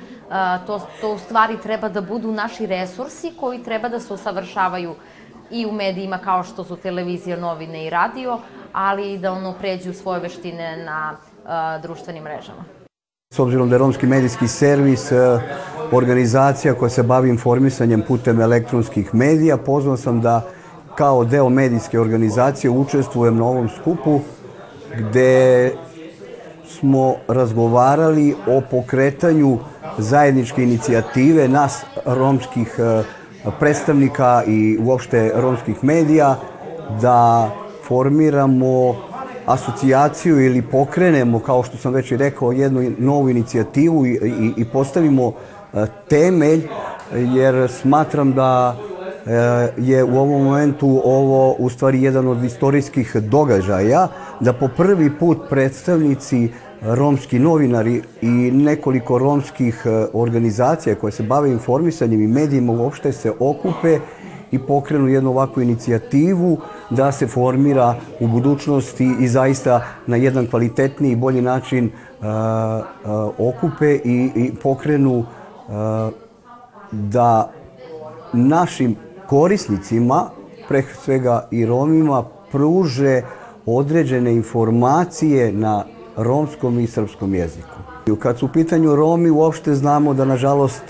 to, 0.67 0.79
to 1.01 1.13
u 1.13 1.17
stvari 1.17 1.57
treba 1.63 1.89
da 1.89 2.01
budu 2.01 2.31
naši 2.31 2.65
resursi 2.65 3.33
koji 3.39 3.63
treba 3.63 3.89
da 3.89 3.99
se 3.99 4.13
usavršavaju 4.13 4.95
i 5.51 5.65
u 5.65 5.71
medijima 5.71 6.17
kao 6.17 6.43
što 6.43 6.63
su 6.63 6.75
televizija, 6.75 7.37
novine 7.37 7.85
i 7.85 7.89
radio, 7.89 8.37
ali 8.73 9.13
i 9.13 9.17
da 9.17 9.31
ono 9.31 9.53
pređu 9.53 9.93
svoje 9.93 10.19
veštine 10.19 10.77
na 10.85 11.15
društvenim 11.81 12.23
mrežama. 12.23 12.63
S 13.33 13.39
obzirom 13.39 13.69
da 13.69 13.75
je 13.75 13.79
Romski 13.79 14.07
medijski 14.07 14.47
servis 14.47 15.11
e, 15.11 15.15
organizacija 15.91 16.73
koja 16.73 16.89
se 16.89 17.03
bavi 17.03 17.29
informisanjem 17.29 18.01
putem 18.07 18.41
elektronskih 18.41 19.15
medija, 19.15 19.57
pozvan 19.57 19.97
sam 19.97 20.21
da 20.21 20.41
kao 20.95 21.25
deo 21.25 21.49
medijske 21.49 21.99
organizacije 21.99 22.71
učestvujem 22.71 23.37
na 23.37 23.45
ovom 23.45 23.69
skupu 23.69 24.19
gde 24.97 25.71
smo 26.67 27.15
razgovarali 27.27 28.35
o 28.47 28.61
pokretanju 28.71 29.57
zajedničke 29.97 30.63
inicijative 30.63 31.47
nas 31.47 31.83
romskih 32.05 32.75
e, 32.79 33.03
predstavnika 33.59 34.43
i 34.47 34.77
uopšte 34.81 35.31
romskih 35.35 35.83
medija 35.83 36.35
da 37.01 37.49
formiramo 37.87 38.95
asocijaciju 39.45 40.45
ili 40.45 40.61
pokrenemo, 40.61 41.39
kao 41.39 41.63
što 41.63 41.77
sam 41.77 41.93
već 41.93 42.11
i 42.11 42.17
rekao, 42.17 42.51
jednu 42.51 42.91
novu 42.97 43.29
inicijativu 43.29 44.05
i, 44.05 44.09
i, 44.11 44.53
i 44.57 44.65
postavimo 44.65 45.33
temelj, 46.09 46.67
jer 47.15 47.71
smatram 47.71 48.33
da 48.33 48.75
e, 49.25 49.31
je 49.77 50.03
u 50.03 50.17
ovom 50.19 50.43
momentu 50.43 51.01
ovo 51.05 51.55
u 51.59 51.69
stvari 51.69 52.03
jedan 52.03 52.27
od 52.27 52.43
istorijskih 52.43 53.15
događaja, 53.15 54.07
da 54.39 54.53
po 54.53 54.67
prvi 54.67 55.11
put 55.19 55.37
predstavnici 55.49 56.49
romski 56.81 57.39
novinari 57.39 58.01
i 58.21 58.27
nekoliko 58.51 59.17
romskih 59.17 59.81
e, 59.85 60.05
organizacija 60.13 60.95
koje 60.95 61.11
se 61.11 61.23
bave 61.23 61.51
informisanjem 61.51 62.21
i 62.21 62.27
medijima 62.27 62.73
uopšte 62.73 63.11
se 63.11 63.31
okupe 63.39 63.99
i 64.51 64.59
pokrenu 64.59 65.07
jednu 65.07 65.29
ovakvu 65.29 65.61
inicijativu 65.61 66.57
da 66.89 67.11
se 67.11 67.27
formira 67.27 67.95
u 68.19 68.27
budućnosti 68.27 69.15
i 69.19 69.27
zaista 69.27 69.83
na 70.07 70.15
jedan 70.15 70.47
kvalitetniji 70.47 71.11
i 71.11 71.15
bolji 71.15 71.41
način 71.41 71.85
uh, 71.85 72.25
uh, 72.25 73.49
okupe 73.53 73.95
i, 73.95 74.31
i 74.35 74.51
pokrenu 74.63 75.25
da 76.91 77.51
našim 78.33 78.95
korisnicima, 79.27 80.29
pre 80.67 80.83
svega 81.03 81.47
i 81.51 81.65
Romima, 81.65 82.23
pruže 82.51 83.21
određene 83.65 84.33
informacije 84.33 85.51
na 85.51 85.85
romskom 86.17 86.79
i 86.79 86.87
srpskom 86.87 87.35
jeziku. 87.35 87.75
Kad 88.19 88.37
su 88.37 88.45
u 88.45 88.49
pitanju 88.49 88.95
Romi, 88.95 89.29
uopšte 89.29 89.75
znamo 89.75 90.13
da, 90.13 90.25
nažalost, 90.25 90.83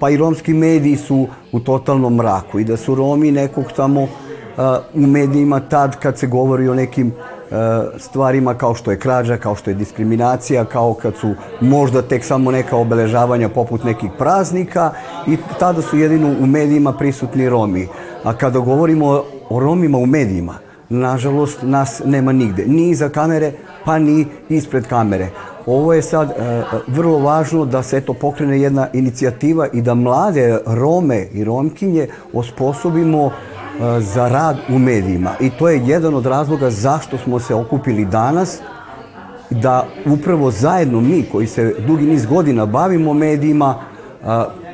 pa 0.00 0.10
i 0.10 0.16
romski 0.16 0.54
mediji 0.54 0.96
su 0.96 1.26
u 1.52 1.60
totalnom 1.60 2.14
mraku 2.14 2.58
i 2.58 2.64
da 2.64 2.76
su 2.76 2.94
Romi 2.94 3.32
nekog 3.32 3.64
tamo 3.76 4.06
u 4.94 5.06
medijima 5.06 5.60
tad 5.60 5.98
kad 5.98 6.18
se 6.18 6.26
govori 6.26 6.68
o 6.68 6.74
nekim 6.74 7.12
stvarima 7.98 8.54
kao 8.54 8.74
što 8.74 8.90
je 8.90 8.98
krađa, 8.98 9.36
kao 9.36 9.54
što 9.54 9.70
je 9.70 9.74
diskriminacija, 9.74 10.64
kao 10.64 10.94
kad 10.94 11.16
su 11.16 11.34
možda 11.60 12.02
tek 12.02 12.24
samo 12.24 12.50
neka 12.50 12.76
obeležavanja 12.76 13.48
poput 13.48 13.84
nekih 13.84 14.10
praznika 14.18 14.90
i 15.26 15.36
tada 15.58 15.82
su 15.82 15.98
jedino 15.98 16.34
u 16.40 16.46
medijima 16.46 16.92
prisutni 16.92 17.48
Romi. 17.48 17.88
A 18.24 18.32
kada 18.32 18.58
govorimo 18.58 19.22
o 19.50 19.60
Romima 19.60 19.98
u 19.98 20.06
medijima, 20.06 20.58
nažalost 20.88 21.58
nas 21.62 22.02
nema 22.04 22.32
nigde, 22.32 22.64
ni 22.66 22.90
iza 22.90 23.08
kamere, 23.08 23.52
pa 23.84 23.98
ni 23.98 24.26
ispred 24.48 24.86
kamere. 24.86 25.28
Ovo 25.66 25.92
je 25.92 26.02
sad 26.02 26.30
e, 26.30 26.62
vrlo 26.86 27.18
važno 27.18 27.64
da 27.64 27.82
se 27.82 28.00
to 28.00 28.12
pokrene 28.12 28.60
jedna 28.60 28.88
inicijativa 28.92 29.68
i 29.72 29.82
da 29.82 29.94
mlade 29.94 30.58
Rome 30.66 31.26
i 31.32 31.44
Romkinje 31.44 32.08
osposobimo 32.32 33.30
za 34.00 34.28
rad 34.28 34.56
u 34.68 34.78
medijima. 34.78 35.30
I 35.40 35.50
to 35.50 35.68
je 35.68 35.82
jedan 35.86 36.14
od 36.14 36.26
razloga 36.26 36.70
zašto 36.70 37.18
smo 37.18 37.38
se 37.38 37.54
okupili 37.54 38.04
danas, 38.04 38.58
da 39.50 39.86
upravo 40.06 40.50
zajedno 40.50 41.00
mi 41.00 41.22
koji 41.32 41.46
se 41.46 41.74
dugi 41.86 42.04
niz 42.04 42.26
godina 42.26 42.66
bavimo 42.66 43.14
medijima, 43.14 43.74
e, 43.74 44.26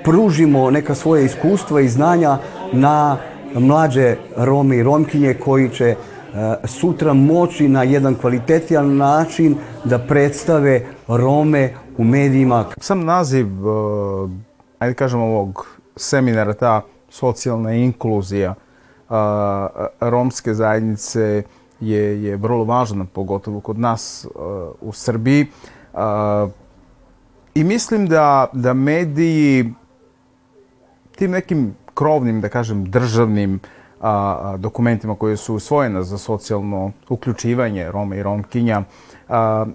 pružimo 0.04 0.70
neka 0.70 0.94
svoje 0.94 1.24
iskustva 1.24 1.80
i 1.80 1.88
znanja 1.88 2.38
na 2.72 3.16
mlađe 3.54 4.16
Rome 4.36 4.76
i 4.76 4.82
Romkinje 4.82 5.34
koji 5.34 5.68
će 5.68 5.96
E, 6.34 6.66
sutra 6.66 7.12
moći 7.12 7.68
na 7.68 7.82
jedan 7.82 8.14
kvalitetijan 8.14 8.96
način 8.96 9.56
da 9.84 9.98
predstave 9.98 10.86
Rome 11.08 11.74
u 11.98 12.04
medijima. 12.04 12.64
Sam 12.80 13.04
naziv, 13.04 13.46
e, 13.46 13.68
ajde 14.78 14.94
kažem 14.94 15.20
ovog 15.20 15.66
seminara, 15.96 16.54
ta 16.54 16.80
socijalna 17.10 17.72
inkluzija 17.72 18.50
e, 18.50 18.61
romske 20.00 20.54
zajednice 20.54 21.42
je, 21.80 22.22
je 22.22 22.36
vrlo 22.36 22.64
važna, 22.64 23.04
pogotovo 23.12 23.60
kod 23.60 23.78
nas 23.78 24.26
u 24.80 24.92
Srbiji. 24.92 25.46
I 27.54 27.64
mislim 27.64 28.06
da, 28.08 28.46
da 28.52 28.74
mediji 28.74 29.74
tim 31.16 31.30
nekim 31.30 31.74
krovnim, 31.94 32.40
da 32.40 32.48
kažem, 32.48 32.84
državnim 32.90 33.60
a, 34.00 34.56
dokumentima 34.58 35.14
koje 35.14 35.36
su 35.36 35.54
usvojena 35.54 36.02
za 36.02 36.18
socijalno 36.18 36.92
uključivanje 37.08 37.90
Roma 37.90 38.16
i 38.16 38.22
Romkinja, 38.22 38.82
a, 39.28 39.66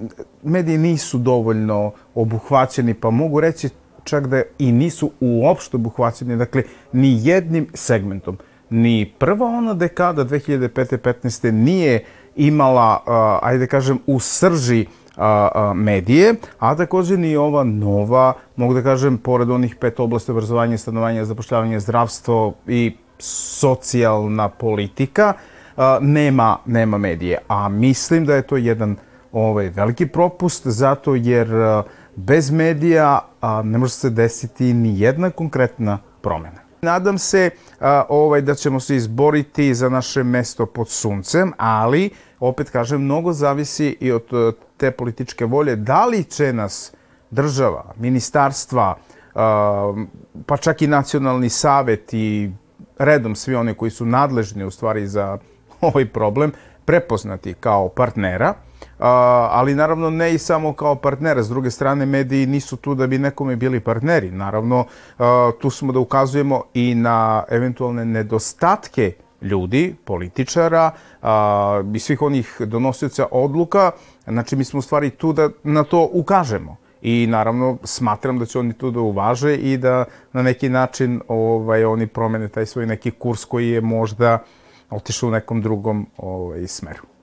mediji 0.44 0.78
nisu 0.78 1.18
dovoljno 1.18 1.92
obuhvaćeni, 2.16 2.94
pa 2.94 3.10
mogu 3.10 3.40
reći 3.40 3.70
čak 4.04 4.28
da 4.28 4.42
i 4.60 4.72
nisu 4.72 5.12
uopšte 5.20 5.78
obuhvaćeni, 5.78 6.38
dakle, 6.38 6.64
ni 6.92 7.28
jednim 7.28 7.68
segmentom. 7.74 8.38
Ni 8.70 9.14
prva 9.18 9.46
ona 9.46 9.74
dekada 9.74 10.26
2005-15. 10.26 11.52
nije 11.52 12.04
imala, 12.36 13.04
a, 13.06 13.40
ajde 13.42 13.60
da 13.60 13.68
kažem, 13.68 14.00
u 14.06 14.20
srži 14.20 14.86
a, 15.18 15.50
a, 15.56 15.74
medije, 15.74 16.36
a 16.60 16.76
takođe 16.76 17.18
ni 17.18 17.36
ova 17.36 17.64
nova, 17.64 18.34
mogu 18.56 18.74
da 18.74 18.84
kažem, 18.84 19.18
pored 19.18 19.50
onih 19.50 19.76
pet 19.76 20.00
oblasti 20.00 20.32
obrazovanja, 20.32 20.78
stanovanja, 20.78 21.26
zapošljavanja, 21.26 21.80
zdravstvo 21.80 22.54
i 22.68 22.96
socijalna 23.20 24.50
politika, 24.50 25.34
nema, 26.02 26.58
nema 26.66 26.98
medije. 26.98 27.38
A 27.48 27.70
mislim 27.70 28.26
da 28.26 28.36
je 28.36 28.42
to 28.42 28.58
jedan 28.58 28.96
ovaj, 29.32 29.70
veliki 29.70 30.08
propust, 30.08 30.68
zato 30.68 31.16
jer 31.16 31.48
bez 32.16 32.52
medija 32.52 33.20
ne 33.64 33.78
može 33.78 33.94
se 33.94 34.10
desiti 34.10 34.74
ni 34.74 35.00
jedna 35.00 35.30
konkretna 35.30 35.98
promena. 36.22 36.67
Nadam 36.82 37.18
se 37.18 37.50
ovaj, 38.10 38.42
da 38.42 38.56
ćemo 38.56 38.80
se 38.80 38.96
izboriti 38.96 39.74
za 39.74 39.90
naše 39.90 40.24
mesto 40.24 40.66
pod 40.66 40.90
suncem, 40.90 41.54
ali, 41.58 42.10
opet 42.40 42.70
kažem, 42.70 43.02
mnogo 43.02 43.34
zavisi 43.34 43.98
i 44.00 44.12
od 44.12 44.56
te 44.78 44.92
političke 44.92 45.46
volje. 45.46 45.76
Da 45.76 46.06
li 46.06 46.24
će 46.24 46.54
nas 46.54 46.94
država, 47.32 47.94
ministarstva, 47.98 48.96
pa 50.46 50.58
čak 50.58 50.82
i 50.82 50.88
nacionalni 50.88 51.50
savet 51.50 52.14
i 52.14 52.52
redom 52.98 53.36
svi 53.36 53.56
oni 53.56 53.74
koji 53.74 53.92
su 53.92 54.06
nadležni 54.06 54.64
u 54.64 54.72
stvari 54.72 55.08
za 55.08 55.38
ovaj 55.82 56.06
problem 56.06 56.52
prepoznati 56.86 57.54
kao 57.54 57.90
partnera, 57.90 58.54
ali 59.00 59.76
naravno 59.76 60.10
ne 60.10 60.34
i 60.34 60.38
samo 60.38 60.74
kao 60.74 60.96
partnera. 60.96 61.44
S 61.44 61.50
druge 61.50 61.72
strane, 61.72 62.06
mediji 62.06 62.46
nisu 62.46 62.78
tu 62.78 62.96
da 62.96 63.08
bi 63.08 63.18
nekome 63.18 63.56
bili 63.56 63.80
partneri. 63.80 64.32
Naravno, 64.32 64.86
tu 65.60 65.70
smo 65.70 65.92
da 65.92 66.00
ukazujemo 66.00 66.64
i 66.74 66.96
na 66.96 67.44
eventualne 67.50 68.06
nedostatke 68.06 69.14
ljudi, 69.42 69.96
političara 70.06 70.92
i 71.96 72.00
svih 72.00 72.22
onih 72.22 72.56
donosioca 72.60 73.28
odluka. 73.32 73.92
Znači, 74.28 74.56
mi 74.56 74.64
smo 74.64 74.80
u 74.80 74.82
stvari 74.82 75.10
tu 75.10 75.34
da 75.34 75.50
na 75.64 75.84
to 75.84 76.10
ukažemo 76.14 76.78
I 77.02 77.28
naravno 77.28 77.78
smatram 77.84 78.40
da 78.40 78.46
će 78.46 78.60
oni 78.60 78.74
to 78.74 78.92
da 78.92 79.00
uvaže 79.00 79.56
i 79.56 79.78
da 79.78 80.06
na 80.34 80.42
neki 80.42 80.70
način 80.70 81.22
ovaj, 81.28 81.86
oni 81.86 82.08
promene 82.08 82.48
taj 82.48 82.66
svoj 82.66 82.86
neki 82.86 83.12
kurs 83.12 83.46
koji 83.46 83.70
je 83.70 83.82
možda 83.82 84.44
otišao 84.90 85.30
u 85.30 85.32
nekom 85.32 85.62
drugom 85.62 86.08
ovaj, 86.18 86.68
smeru. 86.68 87.17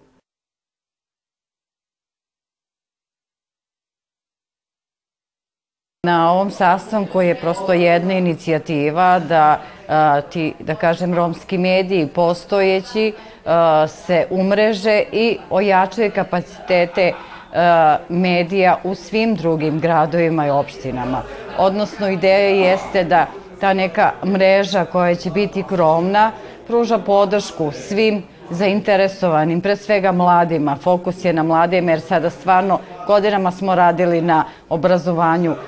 Na 6.04 6.32
ovom 6.32 6.50
sastanku 6.50 7.20
je 7.20 7.34
prosto 7.34 7.72
jedna 7.72 8.12
inicijativa 8.12 9.18
da 9.18 9.60
a, 9.88 10.20
ti, 10.20 10.52
da 10.60 10.74
kažem, 10.74 11.14
romski 11.14 11.58
mediji 11.58 12.06
postojeći 12.06 13.12
a, 13.46 13.86
se 13.88 14.26
umreže 14.30 15.02
i 15.12 15.38
ojačaju 15.50 16.10
kapacitete 16.14 17.12
a, 17.52 17.96
medija 18.08 18.76
u 18.84 18.94
svim 18.94 19.34
drugim 19.34 19.80
gradovima 19.80 20.46
i 20.46 20.50
opštinama. 20.50 21.22
Odnosno, 21.58 22.08
ideja 22.08 22.68
jeste 22.68 23.04
da 23.04 23.26
ta 23.60 23.74
neka 23.74 24.12
mreža 24.24 24.84
koja 24.84 25.14
će 25.14 25.30
biti 25.30 25.62
krovna 25.62 26.32
pruža 26.66 26.98
podršku 26.98 27.72
svim 27.72 28.22
zainteresovanim, 28.50 29.60
pre 29.60 29.76
svega 29.76 30.12
mladima, 30.12 30.76
fokus 30.76 31.24
je 31.24 31.32
na 31.32 31.42
mladima 31.42 31.90
jer 31.90 32.00
sada 32.00 32.30
stvarno 32.30 32.78
godinama 33.06 33.50
smo 33.50 33.74
radili 33.74 34.20
na 34.20 34.44
obrazovanju 34.68 35.50
uh, 35.50 35.58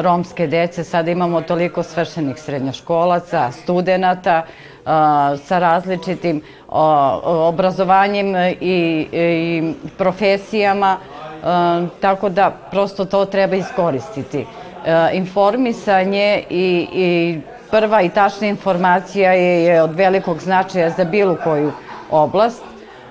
romske 0.00 0.46
dece, 0.46 0.84
sada 0.84 1.10
imamo 1.10 1.40
toliko 1.40 1.82
svršenih 1.82 2.38
srednjoškolaca, 2.38 3.50
studenta 3.52 4.42
uh, 4.42 4.52
sa 5.44 5.58
različitim 5.58 6.42
obrazovanjem 7.24 8.36
i, 8.60 9.06
i 9.12 9.74
profesijama, 9.98 10.96
tako 12.00 12.28
da 12.28 12.50
prosto 12.70 13.04
to 13.04 13.24
treba 13.24 13.56
iskoristiti. 13.56 14.46
Informisanje 15.12 16.42
i, 16.50 16.88
i 16.92 17.40
prva 17.70 18.02
i 18.02 18.08
tačna 18.08 18.46
informacija 18.46 19.32
je, 19.32 19.64
je 19.64 19.82
od 19.82 19.94
velikog 19.94 20.38
značaja 20.38 20.90
za 20.90 21.04
bilo 21.04 21.36
koju 21.44 21.72
oblast. 22.12 22.62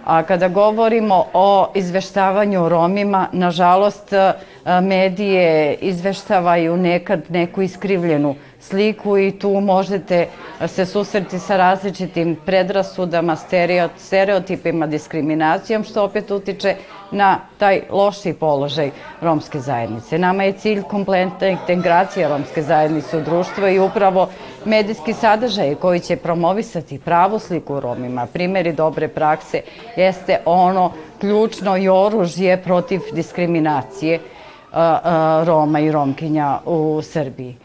A 0.05 0.23
kada 0.23 0.47
govorimo 0.47 1.25
o 1.33 1.67
izveštavanju 1.75 2.63
o 2.63 2.69
Romima, 2.69 3.27
nažalost, 3.31 4.13
medije 4.81 5.73
izveštavaju 5.73 6.77
nekad 6.77 7.21
neku 7.29 7.61
iskrivljenu 7.61 8.35
sliku 8.59 9.17
i 9.17 9.31
tu 9.31 9.49
možete 9.49 10.27
se 10.67 10.85
susreti 10.85 11.39
sa 11.39 11.57
različitim 11.57 12.35
predrasudama, 12.45 13.35
stereotipima, 13.97 14.87
diskriminacijom, 14.87 15.83
što 15.83 16.03
opet 16.03 16.31
utiče 16.31 16.75
na 17.11 17.39
taj 17.57 17.81
loši 17.89 18.33
položaj 18.33 18.91
romske 19.21 19.59
zajednice. 19.59 20.17
Nama 20.17 20.43
je 20.43 20.53
cilj 20.53 20.83
kompletna 20.83 21.47
integracija 21.47 22.29
romske 22.29 22.61
zajednice 22.61 23.17
u 23.17 23.21
društvo 23.21 23.67
i 23.67 23.79
upravo 23.79 24.29
medijski 24.65 25.13
sadržaj 25.13 25.75
koji 25.75 25.99
će 25.99 26.15
promovisati 26.15 26.99
pravu 26.99 27.39
sliku 27.39 27.79
Romima, 27.79 28.27
primjeri 28.33 28.73
dobre 28.73 29.07
prakse, 29.07 29.61
jeste 29.95 30.39
ono 30.45 30.91
ključno 31.19 31.77
i 31.77 31.89
oružje 31.89 32.63
protiv 32.63 33.01
diskriminacije 33.13 34.19
Roma 35.45 35.79
i 35.79 35.91
Romkinja 35.91 36.59
u 36.65 37.01
Srbiji. 37.01 37.55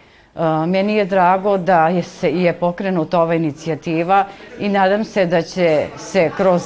Meni 0.66 0.95
je 0.95 1.05
drago 1.05 1.57
da 1.59 1.88
je, 1.88 2.02
se, 2.02 2.31
je 2.31 2.52
pokrenuta 2.52 3.21
ova 3.23 3.35
inicijativa 3.35 4.25
i 4.59 4.69
nadam 4.69 5.05
se 5.05 5.26
da 5.26 5.43
će 5.43 5.87
se 5.97 6.31
kroz 6.37 6.62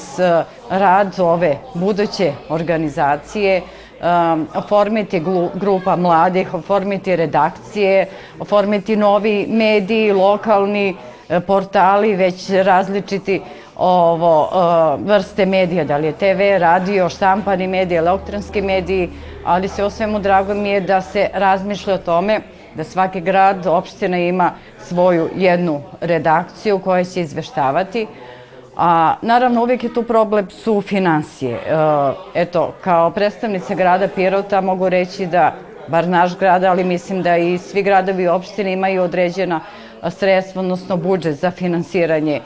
rad 0.70 1.20
ove 1.20 1.56
buduće 1.74 2.32
organizacije 2.48 3.62
um, 4.00 4.48
oformiti 4.54 5.22
grupa 5.54 5.96
mladih, 5.96 6.54
oformiti 6.54 7.16
redakcije, 7.16 8.06
oformiti 8.38 8.96
novi 8.96 9.46
mediji, 9.48 10.12
lokalni 10.12 10.96
e, 11.28 11.40
portali, 11.40 12.14
već 12.14 12.50
različiti 12.50 13.40
ovo, 13.76 14.42
uh, 14.42 15.06
vrste 15.06 15.46
medija, 15.46 15.84
da 15.84 15.96
li 15.96 16.06
je 16.06 16.12
TV, 16.12 16.58
radio, 16.58 17.08
štampani 17.08 17.66
mediji, 17.66 17.98
elektronski 17.98 18.62
mediji, 18.62 19.10
ali 19.44 19.68
se 19.68 19.84
o 19.84 19.90
svemu 19.90 20.18
drago 20.18 20.54
mi 20.54 20.68
je 20.68 20.80
da 20.80 21.00
se 21.00 21.28
razmišlja 21.34 21.94
o 21.94 21.98
tome 21.98 22.40
da 22.74 22.84
svaki 22.84 23.20
grad, 23.20 23.66
opština 23.66 24.18
ima 24.18 24.52
svoju 24.78 25.28
jednu 25.36 25.80
redakciju 26.00 26.78
koja 26.78 27.04
će 27.04 27.20
izveštavati. 27.20 28.06
A 28.76 29.14
naravno 29.22 29.62
uvijek 29.62 29.84
je 29.84 29.94
tu 29.94 30.02
problem 30.02 30.50
su 30.50 30.80
financije. 30.80 31.54
E, 31.54 31.60
eto, 32.34 32.74
kao 32.84 33.10
predstavnice 33.10 33.74
grada 33.74 34.08
Pirota 34.08 34.60
mogu 34.60 34.88
reći 34.88 35.26
da, 35.26 35.54
bar 35.88 36.08
naš 36.08 36.38
grad, 36.38 36.64
ali 36.64 36.84
mislim 36.84 37.22
da 37.22 37.36
i 37.36 37.58
svi 37.58 37.82
gradovi 37.82 38.22
i 38.22 38.28
opštine 38.28 38.72
imaju 38.72 39.02
određena 39.02 39.60
sredstva, 40.10 40.62
odnosno 40.62 40.96
budžet 40.96 41.36
za 41.36 41.50
finansiranje 41.50 42.40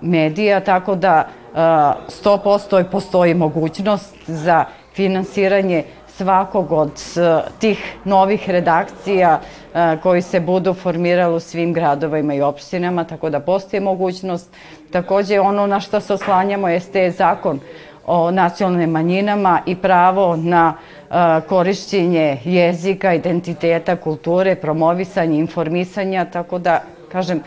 medija, 0.00 0.60
tako 0.60 0.94
da 0.94 1.28
100% 1.54 2.84
postoji 2.90 3.34
mogućnost 3.34 4.16
za 4.26 4.64
finansiranje 4.94 5.84
svakog 6.20 6.72
od 6.72 6.92
e, 7.16 7.40
tih 7.58 7.96
novih 8.04 8.50
redakcija 8.50 9.40
e, 9.40 9.96
koji 10.02 10.22
se 10.22 10.40
budu 10.40 10.74
formirali 10.74 11.36
u 11.36 11.40
svim 11.40 11.72
gradovima 11.72 12.34
i 12.34 12.42
opštinama, 12.42 13.04
tako 13.04 13.30
da 13.30 13.40
postoji 13.40 13.80
mogućnost. 13.80 14.50
Takođe, 14.90 15.40
ono 15.40 15.66
na 15.66 15.80
što 15.80 16.00
se 16.00 16.14
oslanjamo 16.14 16.68
jeste 16.68 17.10
zakon 17.10 17.60
o 18.06 18.30
nacionalnim 18.30 18.90
manjinama 18.90 19.60
i 19.66 19.76
pravo 19.76 20.36
na 20.36 20.74
e, 20.74 21.14
korišćenje 21.48 22.40
jezika, 22.44 23.14
identiteta, 23.14 23.96
kulture, 23.96 24.54
promovisanje, 24.54 25.38
informisanja, 25.38 26.24
tako 26.24 26.58
da, 26.58 26.82
kažem, 27.12 27.42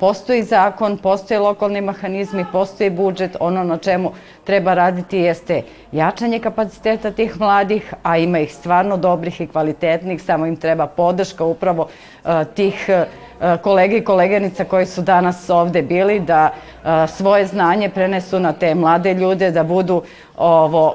Postoji 0.00 0.42
zakon, 0.42 0.98
postoje 0.98 1.38
lokalni 1.40 1.80
mehanizmi, 1.80 2.44
postoji 2.52 2.90
budžet, 2.90 3.36
ono 3.40 3.64
na 3.64 3.78
čemu 3.78 4.12
treba 4.44 4.74
raditi 4.74 5.18
jeste 5.18 5.62
jačanje 5.92 6.38
kapaciteta 6.38 7.10
tih 7.10 7.40
mladih, 7.40 7.94
a 8.02 8.18
ima 8.18 8.38
ih 8.38 8.54
stvarno 8.54 8.96
dobrih 8.96 9.40
i 9.40 9.46
kvalitetnih, 9.46 10.22
samo 10.22 10.46
im 10.46 10.56
treba 10.56 10.86
podrška 10.86 11.44
upravo 11.44 11.88
tih 12.54 12.90
kolege 13.62 13.96
i 13.96 14.04
kolegenica 14.04 14.64
koji 14.64 14.86
su 14.86 15.02
danas 15.02 15.50
ovde 15.50 15.82
bili, 15.82 16.20
da 16.20 16.50
svoje 17.08 17.46
znanje 17.46 17.88
prenesu 17.88 18.40
na 18.40 18.52
te 18.52 18.74
mlade 18.74 19.14
ljude, 19.14 19.50
da 19.50 19.62
budu 19.62 20.02
ovo, 20.36 20.94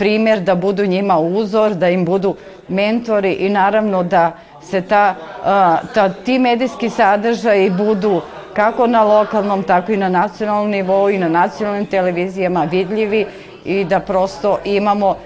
primjer, 0.00 0.40
da 0.40 0.54
budu 0.54 0.86
njima 0.86 1.18
uzor, 1.18 1.74
da 1.74 1.88
im 1.88 2.04
budu 2.04 2.34
mentori 2.68 3.32
i 3.32 3.48
naravno 3.48 4.02
da 4.02 4.32
se 4.62 4.80
ta, 4.80 5.14
ta, 5.94 6.08
ti 6.24 6.38
medijski 6.38 6.90
sadržaji 6.90 7.70
budu 7.70 8.20
kako 8.54 8.86
na 8.86 9.02
lokalnom, 9.04 9.62
tako 9.62 9.92
i 9.92 9.96
na 9.96 10.08
nacionalnom 10.08 10.70
nivou 10.70 11.10
i 11.10 11.18
na 11.18 11.28
nacionalnim 11.28 11.86
televizijama 11.86 12.64
vidljivi 12.64 13.26
i 13.64 13.84
da 13.84 14.00
prosto 14.00 14.58
imamo 14.64 15.16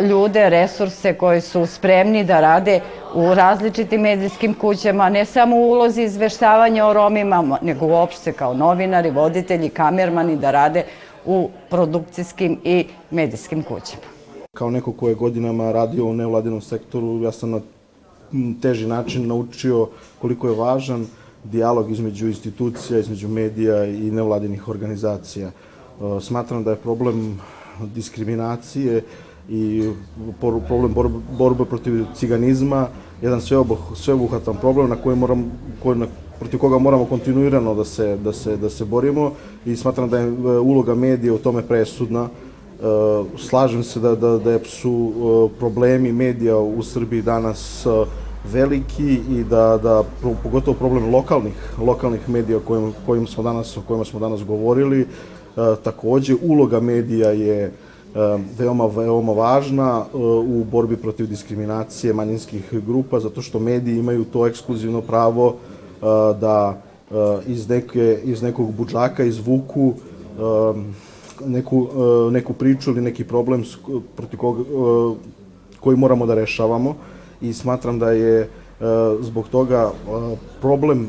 ljude, 0.00 0.48
resurse 0.50 1.14
koji 1.14 1.40
su 1.40 1.66
spremni 1.66 2.24
da 2.24 2.40
rade 2.40 2.80
u 3.14 3.34
različitim 3.34 4.00
medijskim 4.00 4.54
kućama, 4.54 5.08
ne 5.08 5.24
samo 5.24 5.56
u 5.56 5.70
ulozi 5.70 6.02
izveštavanja 6.02 6.86
o 6.86 6.92
Romima, 6.92 7.58
nego 7.62 7.86
uopšte 7.86 8.32
kao 8.32 8.54
novinari, 8.54 9.10
voditelji, 9.10 9.68
kamermani 9.68 10.36
da 10.36 10.50
rade 10.50 10.84
u 11.24 11.48
produkcijskim 11.70 12.60
i 12.64 12.86
medijskim 13.10 13.62
kućama. 13.62 14.17
Kao 14.58 14.70
neko 14.70 14.92
ko 14.92 15.08
je 15.08 15.14
godinama 15.14 15.72
radio 15.72 16.04
u 16.04 16.14
nevladinom 16.14 16.60
sektoru, 16.60 17.22
ja 17.22 17.32
sam 17.32 17.50
na 17.50 17.60
teži 18.62 18.86
način 18.86 19.26
naučio 19.26 19.88
koliko 20.20 20.48
je 20.48 20.56
važan 20.56 21.06
dijalog 21.44 21.90
između 21.90 22.26
institucija, 22.26 22.98
između 22.98 23.28
medija 23.28 23.84
i 23.84 24.10
nevladinih 24.10 24.68
organizacija. 24.68 25.48
E, 25.48 25.52
smatram 26.20 26.64
da 26.64 26.70
je 26.70 26.76
problem 26.76 27.40
diskriminacije 27.94 29.04
i 29.48 29.90
problem 30.66 30.94
borbe 31.38 31.64
protiv 31.64 32.04
ciganizma 32.14 32.88
jedan 33.22 33.40
sveobuhvatan 33.94 34.56
problem 34.60 34.90
na 34.90 34.96
koji 34.96 35.16
moram, 35.16 35.52
koji, 35.82 35.98
na, 35.98 36.06
protiv 36.38 36.60
koga 36.60 36.78
moramo 36.78 37.04
kontinuirano 37.04 37.74
da 37.74 37.84
se, 37.84 38.16
da, 38.16 38.32
se, 38.32 38.56
da 38.56 38.70
se 38.70 38.84
borimo 38.84 39.32
i 39.66 39.76
smatram 39.76 40.10
da 40.10 40.18
je 40.18 40.26
e, 40.26 40.58
uloga 40.58 40.94
medija 40.94 41.34
u 41.34 41.38
tome 41.38 41.62
presudna. 41.62 42.28
E, 42.78 43.38
slažem 43.38 43.82
se 43.82 44.00
da, 44.00 44.14
da, 44.14 44.38
da 44.38 44.58
su 44.64 45.50
problemi 45.58 46.12
medija 46.12 46.56
u 46.58 46.82
Srbiji 46.82 47.22
danas 47.22 47.86
veliki 48.52 49.20
i 49.30 49.44
da, 49.44 49.78
da 49.82 50.02
pogotovo 50.42 50.76
problem 50.76 51.10
lokalnih, 51.10 51.54
lokalnih 51.80 52.28
medija 52.28 52.58
kojim, 52.58 52.92
kojim 53.06 53.26
smo 53.26 53.42
danas, 53.42 53.76
o 53.76 53.82
kojima 53.88 54.04
smo 54.04 54.20
danas 54.20 54.44
govorili, 54.44 55.06
takođe 55.84 56.34
uloga 56.42 56.80
medija 56.80 57.30
je 57.30 57.72
veoma, 58.58 58.86
veoma 58.86 59.32
važna 59.32 60.04
u 60.46 60.64
borbi 60.70 60.96
protiv 60.96 61.26
diskriminacije 61.26 62.12
manjinskih 62.12 62.74
grupa, 62.86 63.20
zato 63.20 63.42
što 63.42 63.58
mediji 63.58 63.98
imaju 63.98 64.24
to 64.24 64.46
ekskluzivno 64.46 65.00
pravo 65.00 65.56
da 66.40 66.80
iz, 67.46 67.68
neke, 67.68 68.20
iz 68.24 68.42
nekog 68.42 68.72
budžaka 68.74 69.24
izvuku 69.24 69.94
neku, 71.46 71.88
neku 72.30 72.52
priču 72.52 72.90
ili 72.90 73.00
neki 73.00 73.24
problem 73.24 73.64
protiv 74.16 74.38
koga, 74.38 74.62
koji 75.80 75.96
moramo 75.96 76.26
da 76.26 76.34
rešavamo 76.34 76.96
i 77.40 77.52
smatram 77.52 77.98
da 77.98 78.10
je 78.10 78.48
zbog 79.20 79.48
toga 79.48 79.92
problem 80.60 81.08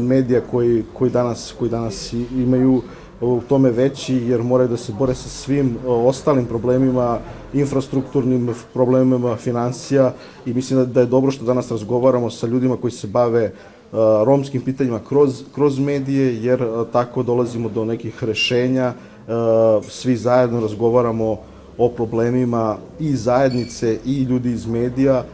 medija 0.00 0.40
koji, 0.50 0.84
koji, 0.92 1.10
danas, 1.10 1.54
koji 1.58 1.70
danas 1.70 2.12
imaju 2.36 2.82
u 3.20 3.40
tome 3.48 3.70
veći 3.70 4.14
jer 4.14 4.42
moraju 4.42 4.68
da 4.68 4.76
se 4.76 4.92
bore 4.98 5.14
sa 5.14 5.28
svim 5.28 5.76
ostalim 5.86 6.46
problemima, 6.46 7.18
infrastrukturnim 7.52 8.54
problemima, 8.74 9.36
financija 9.36 10.12
i 10.46 10.54
mislim 10.54 10.78
da, 10.78 10.84
da 10.86 11.00
je 11.00 11.06
dobro 11.06 11.30
što 11.30 11.44
danas 11.44 11.70
razgovaramo 11.70 12.30
sa 12.30 12.46
ljudima 12.46 12.76
koji 12.76 12.90
se 12.90 13.06
bave 13.06 13.52
romskim 14.24 14.62
pitanjima 14.62 15.00
kroz, 15.08 15.42
kroz 15.54 15.78
medije, 15.78 16.42
jer 16.42 16.64
tako 16.92 17.22
dolazimo 17.22 17.68
do 17.68 17.84
nekih 17.84 18.24
rešenja, 18.24 18.92
svi 19.88 20.16
zajedno 20.16 20.60
razgovaramo 20.60 21.36
o 21.78 21.88
problemima 21.88 22.76
i 22.98 23.16
zajednice 23.16 23.98
i 24.04 24.22
ljudi 24.22 24.52
iz 24.52 24.66
medija, 24.66 25.24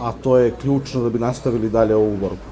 a 0.00 0.12
to 0.22 0.36
je 0.36 0.54
ključno 0.60 1.02
da 1.02 1.10
bi 1.10 1.18
nastavili 1.18 1.70
dalje 1.70 1.94
ovu 1.94 2.16
borbu. 2.16 2.50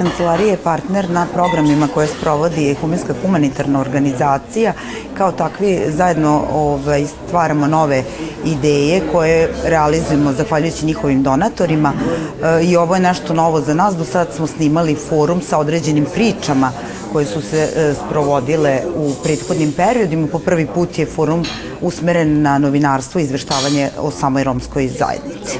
Kancelarija 0.00 0.50
je 0.50 0.56
partner 0.56 1.10
na 1.10 1.26
programima 1.32 1.88
koje 1.94 2.06
sprovodi 2.06 2.70
Ekumenska 2.70 3.14
humanitarna 3.22 3.80
organizacija. 3.80 4.72
Kao 5.18 5.32
takvi 5.32 5.80
zajedno 5.88 6.42
ovaj, 6.52 7.06
stvaramo 7.06 7.66
nove 7.66 8.04
ideje 8.44 9.02
koje 9.12 9.48
realizujemo 9.64 10.32
zahvaljujući 10.32 10.86
njihovim 10.86 11.22
donatorima 11.22 11.92
e, 11.92 12.64
i 12.64 12.76
ovo 12.76 12.94
je 12.94 13.00
nešto 13.00 13.34
novo 13.34 13.60
za 13.60 13.74
nas. 13.74 13.96
Do 13.96 14.04
sad 14.04 14.28
smo 14.36 14.46
snimali 14.46 14.94
forum 14.94 15.40
sa 15.40 15.58
određenim 15.58 16.06
pričama 16.14 16.72
koje 17.12 17.26
su 17.26 17.42
se 17.42 17.68
e, 17.76 17.94
sprovodile 17.94 18.80
u 18.96 19.12
prethodnim 19.22 19.72
periodima. 19.72 20.26
Po 20.32 20.38
prvi 20.38 20.66
put 20.66 20.98
je 20.98 21.06
forum 21.06 21.44
usmeren 21.80 22.42
na 22.42 22.58
novinarstvo 22.58 23.20
i 23.20 23.24
izveštavanje 23.24 23.90
o 23.98 24.10
samoj 24.10 24.44
romskoj 24.44 24.88
zajednici. 24.88 25.58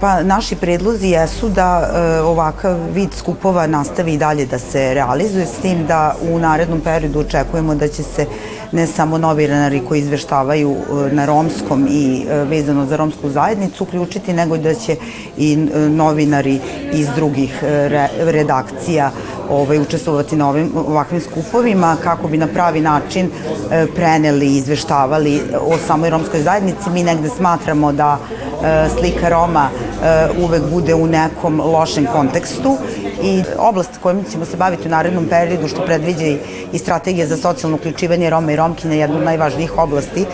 Pa 0.00 0.22
naši 0.22 0.56
predlozi 0.56 1.08
jesu 1.08 1.48
da 1.48 1.90
e, 1.94 2.20
ovakav 2.20 2.76
vid 2.94 3.14
skupova 3.18 3.66
nastavi 3.66 4.14
i 4.14 4.18
dalje 4.18 4.46
da 4.46 4.58
se 4.58 4.94
realizuje, 4.94 5.46
s 5.46 5.62
tim 5.62 5.86
da 5.86 6.14
u 6.30 6.38
narednom 6.38 6.80
periodu 6.80 7.20
očekujemo 7.20 7.74
da 7.74 7.88
će 7.88 8.02
se 8.02 8.26
ne 8.72 8.86
samo 8.86 9.18
novinari 9.18 9.82
koji 9.88 10.00
izveštavaju 10.00 10.76
e, 10.76 11.14
na 11.14 11.26
romskom 11.26 11.86
i 11.90 12.26
e, 12.28 12.44
vezano 12.44 12.86
za 12.86 12.96
romsku 12.96 13.30
zajednicu 13.30 13.84
uključiti, 13.84 14.32
nego 14.32 14.56
da 14.56 14.74
će 14.74 14.96
i 15.38 15.52
e, 15.52 15.78
novinari 15.88 16.60
iz 16.92 17.08
drugih 17.16 17.58
re, 17.62 18.08
redakcija 18.18 19.10
ovaj, 19.50 19.78
učestvovati 19.78 20.36
na 20.36 20.48
ovim, 20.48 20.72
ovakvim 20.76 21.20
skupovima 21.20 21.96
kako 22.02 22.28
bi 22.28 22.36
na 22.36 22.46
pravi 22.46 22.80
način 22.80 23.30
e, 23.70 23.86
preneli 23.94 24.46
i 24.46 24.56
izveštavali 24.56 25.42
o 25.60 25.78
samoj 25.86 26.10
romskoj 26.10 26.40
zajednici. 26.42 26.90
Mi 26.90 27.02
negde 27.02 27.28
smatramo 27.28 27.92
da 27.92 28.18
e, 28.18 28.88
slika 28.98 29.28
Roma 29.28 29.68
e, 29.68 30.28
uvek 30.44 30.62
bude 30.70 30.94
u 30.94 31.06
nekom 31.06 31.60
lošem 31.60 32.06
kontekstu 32.12 32.76
i 33.22 33.42
oblast 33.58 33.90
kojom 34.02 34.24
ćemo 34.32 34.44
se 34.44 34.56
baviti 34.56 34.88
u 34.88 34.90
narednom 34.90 35.26
periodu 35.26 35.68
što 35.68 35.86
predviđa 35.86 36.26
i 36.72 36.78
strategija 36.78 37.26
za 37.26 37.36
socijalno 37.36 37.76
uključivanje 37.76 38.30
Roma 38.30 38.52
i 38.52 38.56
Romkina 38.56 38.94
jedna 38.94 39.16
od 39.16 39.24
najvažnijih 39.24 39.78
oblasti 39.78 40.26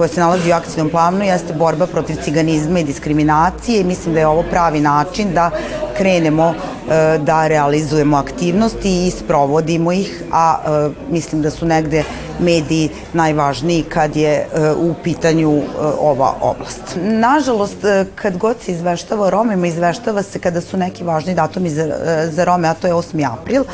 koja 0.00 0.08
se 0.08 0.20
nalazi 0.20 0.50
u 0.50 0.54
akcijnom 0.54 0.88
planu 0.90 1.24
jeste 1.24 1.52
borba 1.52 1.86
protiv 1.86 2.16
ciganizma 2.24 2.80
i 2.80 2.84
diskriminacije 2.84 3.80
i 3.80 3.84
mislim 3.84 4.14
da 4.14 4.20
je 4.20 4.26
ovo 4.26 4.42
pravi 4.42 4.80
način 4.80 5.34
da 5.34 5.50
krenemo 6.00 6.54
e, 6.54 7.18
da 7.18 7.46
realizujemo 7.46 8.16
aktivnosti 8.16 9.06
i 9.06 9.10
sprovodimo 9.10 9.92
ih, 9.92 10.22
a 10.32 10.58
e, 10.64 10.90
mislim 11.12 11.42
da 11.42 11.50
su 11.50 11.66
negde 11.66 12.04
mediji 12.38 12.88
najvažniji 13.12 13.82
kad 13.82 14.16
je 14.16 14.32
e, 14.32 14.46
u 14.72 14.94
pitanju 15.04 15.62
ova 16.00 16.34
oblast. 16.40 16.82
Nažalost, 17.02 17.76
kad 18.14 18.36
god 18.36 18.56
se 18.64 18.72
izveštava 18.72 19.26
o 19.26 19.30
Romima, 19.30 19.66
izveštava 19.66 20.22
se 20.22 20.38
kada 20.38 20.60
su 20.60 20.76
neki 20.76 21.04
važni 21.04 21.34
datumi 21.34 21.70
za, 21.70 21.86
za 22.30 22.44
Rome, 22.44 22.68
a 22.68 22.74
to 22.74 22.86
je 22.86 22.94
8. 22.94 23.32
april, 23.32 23.64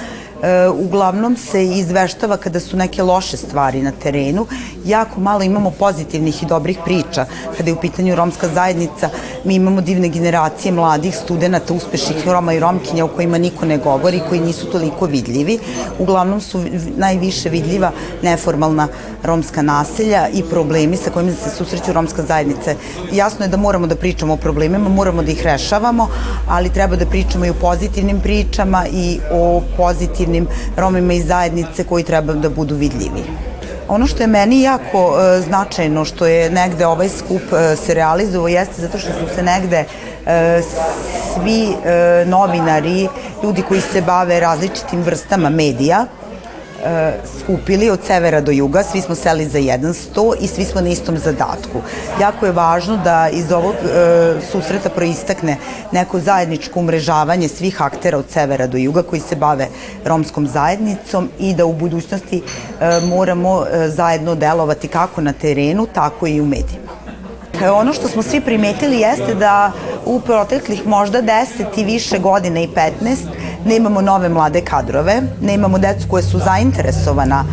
uglavnom 0.79 1.37
se 1.37 1.64
izveštava 1.64 2.37
kada 2.37 2.61
su 2.61 2.77
neke 2.77 3.03
loše 3.03 3.37
stvari 3.37 3.83
na 3.83 3.92
terenu. 4.03 4.46
Jako 4.85 5.20
malo 5.20 5.42
imamo 5.42 5.70
pozitivnih 5.70 6.42
i 6.42 6.46
dobrih 6.46 6.79
priča. 6.85 7.27
Kada 7.57 7.70
je 7.70 7.75
u 7.75 7.81
pitanju 7.81 8.14
romska 8.14 8.49
zajednica, 8.49 9.11
mi 9.44 9.55
imamo 9.55 9.81
divne 9.81 10.09
generacije 10.09 10.72
mladih 10.72 11.16
studenta, 11.16 11.75
uspešnih 11.75 12.29
Roma 12.29 12.53
i 12.53 12.61
Romkinja 12.61 13.05
o 13.05 13.09
kojima 13.09 13.38
niko 13.38 13.66
ne 13.66 13.79
govori, 13.79 14.20
koji 14.29 14.40
nisu 14.40 14.70
toliko 14.70 15.07
vidljivi. 15.07 15.59
Uglavnom 15.99 16.40
su 16.40 16.61
najviše 16.96 17.49
vidljiva 17.49 17.90
neformalna 18.22 18.88
romska 19.22 19.62
naselja 19.62 20.29
i 20.29 20.42
problemi 20.42 20.96
sa 20.96 21.11
kojima 21.11 21.33
se 21.33 21.51
susreću 21.51 21.92
romska 21.92 22.22
zajednica. 22.22 22.75
Jasno 23.12 23.44
je 23.44 23.49
da 23.49 23.57
moramo 23.57 23.87
da 23.87 23.96
pričamo 23.96 24.33
o 24.33 24.37
problemima, 24.37 24.88
moramo 24.88 25.22
da 25.22 25.31
ih 25.31 25.42
rešavamo, 25.42 26.09
ali 26.49 26.72
treba 26.72 26.96
da 26.96 27.07
pričamo 27.07 27.46
i 27.46 27.51
o 27.51 27.55
pozitivnim 27.61 28.20
pričama 28.20 28.87
i 28.92 29.18
o 29.33 29.62
pozitivnim 29.77 30.26
pozitivnim 30.27 30.47
Romima 30.77 31.12
iz 31.12 31.27
zajednice 31.27 31.85
koji 31.85 32.05
treba 32.05 32.35
da 32.35 32.49
budu 32.49 32.75
vidljivi. 32.75 33.25
Ono 33.89 34.07
što 34.07 34.23
je 34.23 34.27
meni 34.27 34.62
jako 34.62 35.15
e, 35.19 35.41
značajno 35.41 36.05
što 36.05 36.27
je 36.27 36.51
negde 36.51 36.87
ovaj 36.87 37.09
skup 37.09 37.43
e, 37.53 37.77
se 37.77 37.95
realizovao 37.95 38.49
jeste 38.49 38.83
zato 38.83 38.99
što 38.99 39.12
su 39.12 39.35
se 39.35 39.43
negde 39.43 39.85
e, 40.27 40.62
svi 41.35 41.69
e, 41.71 42.25
novinari, 42.27 43.09
ljudi 43.43 43.62
koji 43.62 43.81
se 43.81 44.03
bave 44.03 44.41
različitim 44.41 45.03
vrstama 45.03 45.51
medija, 45.51 46.07
skupili 47.40 47.90
od 47.90 48.01
severa 48.07 48.40
do 48.40 48.53
juga, 48.53 48.83
svi 48.83 49.01
smo 49.01 49.14
seli 49.14 49.46
za 49.49 49.59
jedan 49.59 49.94
sto 49.94 50.35
i 50.40 50.46
svi 50.46 50.64
smo 50.64 50.81
na 50.81 50.88
istom 50.88 51.18
zadatku. 51.18 51.81
Jako 52.20 52.46
je 52.46 52.53
važno 52.53 52.96
da 52.96 53.29
iz 53.33 53.53
ovog 53.53 53.75
e, 53.75 54.35
susreta 54.53 54.88
proistakne 54.90 55.57
neko 55.92 56.20
zajedničko 56.20 56.81
umrežavanje 56.81 57.49
svih 57.49 57.83
aktera 57.83 58.18
od 58.18 58.25
severa 58.31 58.66
do 58.66 58.79
juga 58.79 59.03
koji 59.03 59.20
se 59.20 59.37
bave 59.37 59.68
romskom 60.05 60.46
zajednicom 60.46 61.29
i 61.38 61.55
da 61.55 61.64
u 61.64 61.72
budućnosti 61.72 62.42
e, 62.81 63.01
moramo 63.01 63.64
e, 63.64 63.88
zajedno 63.88 64.35
delovati 64.35 64.88
kako 64.88 65.20
na 65.20 65.33
terenu, 65.33 65.87
tako 65.87 66.27
i 66.27 66.40
u 66.40 66.46
medijima. 66.46 66.92
E, 67.62 67.70
ono 67.70 67.92
što 67.92 68.09
smo 68.09 68.22
svi 68.22 68.40
primetili 68.40 69.01
jeste 69.01 69.35
da 69.35 69.72
u 70.05 70.20
proteklih 70.20 70.87
možda 70.87 71.22
10 71.22 71.64
i 71.77 71.85
više 71.85 72.18
godina 72.18 72.61
i 72.61 72.68
15 72.68 73.16
nemamo 73.66 74.00
nove 74.00 74.29
mlade 74.29 74.61
kadrove, 74.61 75.22
nemamo 75.40 75.79
decu 75.79 76.09
koje 76.09 76.22
su 76.22 76.38
zainteresovana 76.38 77.44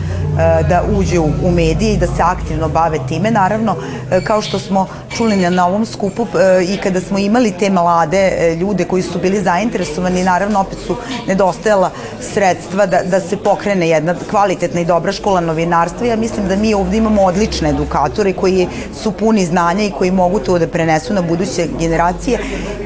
da 0.69 0.83
uđe 0.97 1.19
u 1.19 1.51
medije 1.51 1.93
i 1.93 1.97
da 1.97 2.07
se 2.07 2.21
aktivno 2.21 2.69
bave 2.69 2.99
time. 3.07 3.31
Naravno, 3.31 3.75
e, 4.11 4.21
kao 4.23 4.41
što 4.41 4.59
smo 4.59 4.87
čuli 5.17 5.35
na 5.35 5.67
ovom 5.67 5.85
skupu 5.85 6.27
e, 6.39 6.63
i 6.63 6.77
kada 6.77 7.01
smo 7.01 7.17
imali 7.17 7.51
te 7.51 7.69
mlade 7.69 8.55
ljude 8.59 8.85
koji 8.85 9.03
su 9.03 9.19
bili 9.19 9.43
zainteresovani, 9.43 10.23
naravno 10.23 10.59
opet 10.59 10.77
su 10.87 10.95
nedostajala 11.27 11.89
sredstva 12.33 12.85
da, 12.85 13.03
da 13.03 13.19
se 13.19 13.37
pokrene 13.37 13.89
jedna 13.89 14.15
kvalitetna 14.29 14.81
i 14.81 14.85
dobra 14.85 15.11
škola 15.11 15.41
novinarstva. 15.41 16.07
Ja 16.07 16.15
mislim 16.15 16.47
da 16.47 16.55
mi 16.55 16.73
ovde 16.73 16.97
imamo 16.97 17.21
odlične 17.21 17.69
edukatore 17.69 18.33
koji 18.33 18.67
su 19.03 19.11
puni 19.11 19.45
znanja 19.45 19.83
i 19.83 19.91
koji 19.91 20.11
mogu 20.11 20.39
to 20.39 20.59
da 20.59 20.67
prenesu 20.67 21.13
na 21.13 21.21
buduće 21.21 21.67
generacije 21.79 22.39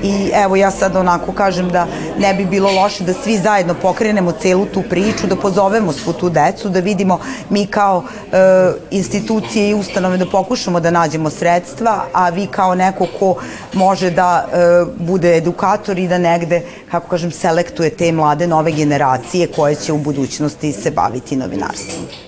i 0.03 0.31
evo 0.33 0.55
ja 0.55 0.71
sad 0.71 0.95
onako 0.95 1.31
kažem 1.31 1.69
da 1.69 1.87
ne 2.19 2.33
bi 2.33 2.45
bilo 2.45 2.71
loše 2.71 3.03
da 3.03 3.13
svi 3.13 3.37
zajedno 3.37 3.73
pokrenemo 3.81 4.31
celu 4.31 4.65
tu 4.65 4.83
priču, 4.89 5.27
da 5.27 5.35
pozovemo 5.35 5.91
svu 5.91 6.13
tu 6.13 6.29
decu, 6.29 6.69
da 6.69 6.79
vidimo 6.79 7.19
mi 7.49 7.65
kao 7.65 8.03
e, 8.03 8.37
institucije 8.91 9.69
i 9.69 9.73
ustanove 9.73 10.17
da 10.17 10.25
pokušamo 10.25 10.79
da 10.79 10.91
nađemo 10.91 11.29
sredstva, 11.29 12.05
a 12.13 12.29
vi 12.29 12.47
kao 12.47 12.75
neko 12.75 13.07
ko 13.19 13.35
može 13.73 14.11
da 14.11 14.45
e, 14.47 14.57
bude 14.99 15.37
edukator 15.37 15.99
i 15.99 16.07
da 16.07 16.17
negde, 16.17 16.61
kako 16.91 17.07
kažem, 17.07 17.31
selektuje 17.31 17.89
te 17.89 18.11
mlade 18.11 18.47
nove 18.47 18.71
generacije 18.71 19.47
koje 19.47 19.75
će 19.75 19.93
u 19.93 19.97
budućnosti 19.97 20.71
se 20.73 20.91
baviti 20.91 21.35
novinarstvom. 21.35 22.26